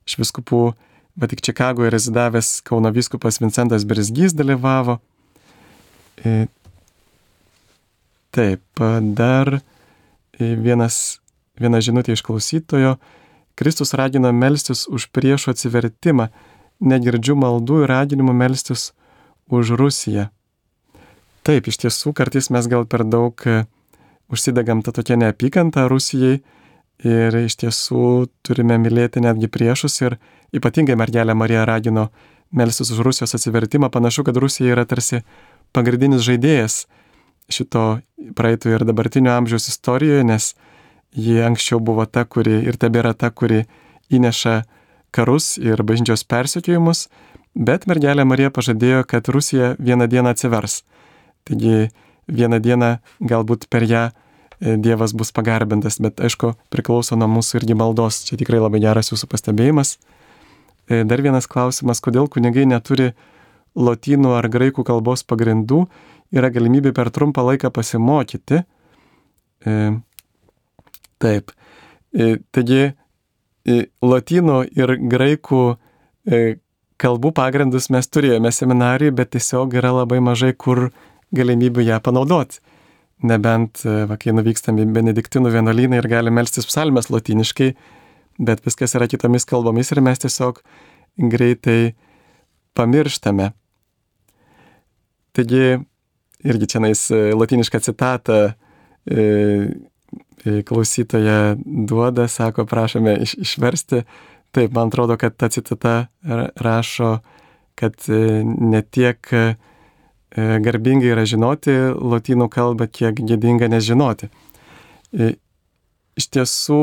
iš 0.08 0.18
viskupų, 0.20 0.74
bet 1.16 1.32
tik 1.32 1.44
Čikagoje 1.46 1.92
rezidavęs 1.94 2.60
Kauno 2.66 2.90
viskupas 2.92 3.40
Vincentas 3.40 3.86
Berzgys 3.88 4.34
dalyvavo. 4.36 4.98
Taip, 8.34 8.84
dar 9.16 9.60
vienas 10.40 11.20
viena 11.60 11.80
žinutė 11.80 12.12
iš 12.16 12.24
klausytojo. 12.26 12.96
Kristus 13.56 13.92
ragina 13.96 14.32
melstis 14.32 14.86
už 14.88 15.08
priešų 15.12 15.52
atsivertimą, 15.52 16.30
negirdžiu 16.80 17.36
maldų 17.38 17.84
ir 17.84 17.92
raginimų 17.92 18.34
melstis 18.36 18.90
už 19.50 19.74
Rusiją. 19.78 20.28
Taip, 21.46 21.68
iš 21.68 21.80
tiesų, 21.84 22.12
kartais 22.16 22.50
mes 22.52 22.66
gal 22.68 22.84
per 22.88 23.04
daug 23.08 23.34
e, 23.48 23.64
užsidegam 24.32 24.82
tą 24.84 24.92
tokią 24.96 25.16
neapykantą 25.20 25.86
Rusijai 25.88 26.40
ir 27.00 27.36
iš 27.40 27.56
tiesų 27.62 28.28
turime 28.44 28.76
mylėti 28.80 29.22
netgi 29.24 29.48
priešus 29.48 29.96
ir 30.04 30.18
ypatingai 30.56 30.98
mergelė 31.00 31.34
Marija 31.34 31.64
ragino 31.68 32.10
melstis 32.52 32.90
už 32.92 33.00
Rusijos 33.06 33.34
atsivertimą. 33.34 33.88
Panašu, 33.90 34.24
kad 34.24 34.36
Rusija 34.36 34.74
yra 34.74 34.84
tarsi 34.84 35.22
pagrindinis 35.72 36.26
žaidėjas 36.26 36.84
šito 37.50 38.00
praeito 38.36 38.70
ir 38.70 38.84
dabartinio 38.86 39.32
amžiaus 39.34 39.68
istorijoje, 39.72 40.24
nes 40.24 40.52
ji 41.16 41.40
anksčiau 41.42 41.80
buvo 41.80 42.04
ta, 42.06 42.24
kuri 42.24 42.60
ir 42.68 42.78
tebėra 42.78 43.14
ta, 43.14 43.30
kuri 43.30 43.64
įneša 44.12 44.60
karus 45.14 45.56
ir 45.58 45.82
bažnyčios 45.86 46.24
persekiojimus, 46.28 47.08
bet 47.54 47.86
mergelė 47.90 48.24
Marija 48.28 48.52
pažadėjo, 48.54 49.04
kad 49.08 49.28
Rusija 49.28 49.74
vieną 49.78 50.08
dieną 50.10 50.34
atsivers. 50.34 50.82
Taigi 51.48 51.90
vieną 52.30 52.60
dieną 52.62 52.90
galbūt 53.20 53.66
per 53.70 53.86
ją 53.88 54.04
e, 54.10 54.76
Dievas 54.76 55.14
bus 55.16 55.32
pagarbintas, 55.34 55.98
bet 56.02 56.20
aišku, 56.20 56.54
priklauso 56.70 57.18
nuo 57.18 57.28
mūsų 57.30 57.60
irgi 57.60 57.76
maldos. 57.78 58.22
Čia 58.28 58.38
tikrai 58.40 58.62
labai 58.62 58.82
geras 58.82 59.10
jūsų 59.12 59.30
pastebėjimas. 59.32 59.96
E, 60.90 61.02
dar 61.04 61.22
vienas 61.24 61.50
klausimas, 61.50 62.02
kodėl 62.04 62.30
kunigai 62.30 62.66
neturi 62.68 63.12
lotynų 63.78 64.34
ar 64.38 64.50
graikų 64.50 64.84
kalbos 64.86 65.24
pagrindų 65.26 65.84
yra 66.34 66.50
galimybė 66.52 66.92
per 66.94 67.10
trumpą 67.14 67.44
laiką 67.50 67.72
pasimokyti. 67.74 68.62
E, 69.66 69.76
taip. 71.20 71.54
Taigi, 72.10 72.90
lotynų 73.66 74.58
ir 74.76 74.94
graikų 75.10 75.62
e, 76.26 76.58
kalbų 77.00 77.32
pagrindus 77.36 77.90
mes 77.92 78.08
turėjome 78.08 78.52
seminarijai, 78.52 79.12
bet 79.14 79.32
tiesiog 79.36 79.74
yra 79.78 79.92
labai 80.00 80.20
mažai 80.24 80.52
kur 80.56 80.88
galimybių 81.36 81.86
ją 81.86 82.00
panaudoti. 82.04 82.60
Nebent, 83.26 83.82
e, 83.84 84.04
va, 84.08 84.16
kai 84.20 84.32
nuvykstam 84.36 84.80
į 84.80 84.88
Benediktinų 84.96 85.52
vienuolyną 85.52 86.00
ir 86.00 86.08
galime 86.08 86.40
melstis 86.40 86.68
psalmes 86.68 87.10
lotyniškai, 87.12 87.74
bet 88.40 88.64
viskas 88.64 88.96
yra 88.96 89.08
kitomis 89.10 89.44
kalbomis 89.48 89.92
ir 89.92 90.00
mes 90.04 90.22
tiesiog 90.22 90.62
greitai 91.30 91.94
pamirštame. 92.78 93.50
Taigi, 95.36 95.76
irgi 96.48 96.70
čia 96.72 96.80
nais 96.80 97.04
e, 97.12 97.30
latinišką 97.36 97.82
citatą 97.84 98.40
e, 98.48 99.26
klausytoja 100.44 101.56
duoda, 101.64 102.28
sako, 102.28 102.66
prašome 102.66 103.16
iš, 103.24 103.34
išversti. 103.46 104.02
Taip, 104.50 104.72
man 104.74 104.88
atrodo, 104.90 105.16
kad 105.20 105.36
ta 105.36 105.48
citata 105.48 106.06
rašo, 106.56 107.18
kad 107.78 107.94
ne 108.58 108.82
tiek 108.82 109.28
garbingai 110.36 111.12
yra 111.12 111.24
žinoti 111.26 111.74
lotynų 111.94 112.48
kalbą, 112.50 112.86
kiek 112.90 113.18
gėdinga 113.18 113.70
nežinoti. 113.70 114.30
Iš 116.18 116.26
tiesų, 116.34 116.82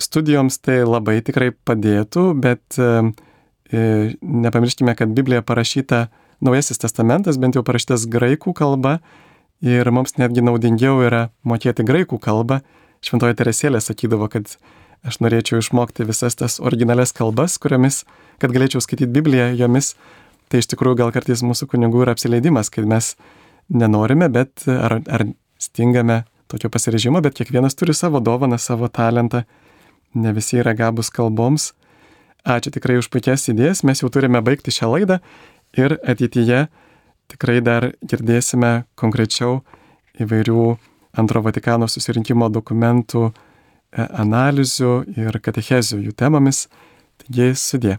studijoms 0.00 0.58
tai 0.64 0.82
labai 0.84 1.18
tikrai 1.24 1.52
padėtų, 1.52 2.26
bet 2.40 2.78
nepamirškime, 3.72 4.94
kad 4.96 5.12
Biblija 5.16 5.42
parašyta 5.42 6.08
Naujasis 6.44 6.80
testamentas 6.82 7.38
bent 7.40 7.56
jau 7.56 7.62
parašytas 7.64 8.08
graikų 8.10 8.52
kalba 8.58 8.98
ir 9.64 9.88
mums 9.94 10.16
netgi 10.20 10.42
naudingiau 10.44 10.98
yra 11.06 11.28
mokėti 11.46 11.86
graikų 11.86 12.18
kalbą. 12.20 12.60
Šventoji 13.04 13.36
Teresėlė 13.36 13.80
sakydavo, 13.84 14.30
kad 14.32 14.56
aš 15.04 15.20
norėčiau 15.20 15.60
išmokti 15.60 16.06
visas 16.08 16.38
tas 16.40 16.56
originales 16.62 17.12
kalbas, 17.16 17.58
kuriomis, 17.60 18.02
kad 18.40 18.54
galėčiau 18.54 18.80
skaityti 18.80 19.12
Bibliją 19.12 19.50
jomis. 19.58 19.92
Tai 20.48 20.60
iš 20.60 20.70
tikrųjų 20.72 21.02
gal 21.02 21.12
kartais 21.12 21.42
mūsų 21.44 21.68
kunigų 21.72 22.04
yra 22.04 22.14
apsileidimas, 22.16 22.70
kad 22.72 22.88
mes 22.88 23.14
nenorime, 23.68 24.28
bet 24.32 24.64
ar, 24.68 24.98
ar 25.04 25.26
stingame 25.60 26.22
tokio 26.52 26.70
pasirežimo, 26.72 27.20
bet 27.24 27.36
kiekvienas 27.36 27.76
turi 27.76 27.94
savo 27.96 28.20
dovaną, 28.24 28.58
savo 28.60 28.88
talentą. 28.88 29.44
Ne 30.14 30.32
visi 30.36 30.60
yra 30.60 30.76
gabus 30.78 31.10
kalboms. 31.10 31.72
Ačiū 32.44 32.70
tikrai 32.74 32.98
už 33.00 33.08
puikias 33.12 33.48
idėjas, 33.48 33.82
mes 33.88 34.02
jau 34.02 34.10
turime 34.12 34.42
baigti 34.44 34.72
šią 34.74 34.90
laidą 34.92 35.18
ir 35.80 35.96
ateityje 36.04 36.66
tikrai 37.32 37.60
dar 37.64 37.92
girdėsime 38.04 38.84
konkrečiau 39.00 39.62
įvairių 40.20 40.66
antro 41.20 41.42
Vatikano 41.44 41.88
susirinkimo 41.90 42.48
dokumentų 42.52 43.28
e, 43.28 43.32
analizių 44.02 44.94
ir 45.16 45.40
katechezių 45.44 46.00
jų 46.08 46.16
temomis. 46.18 46.66
Taigi 47.22 47.52
sudė. 47.58 47.98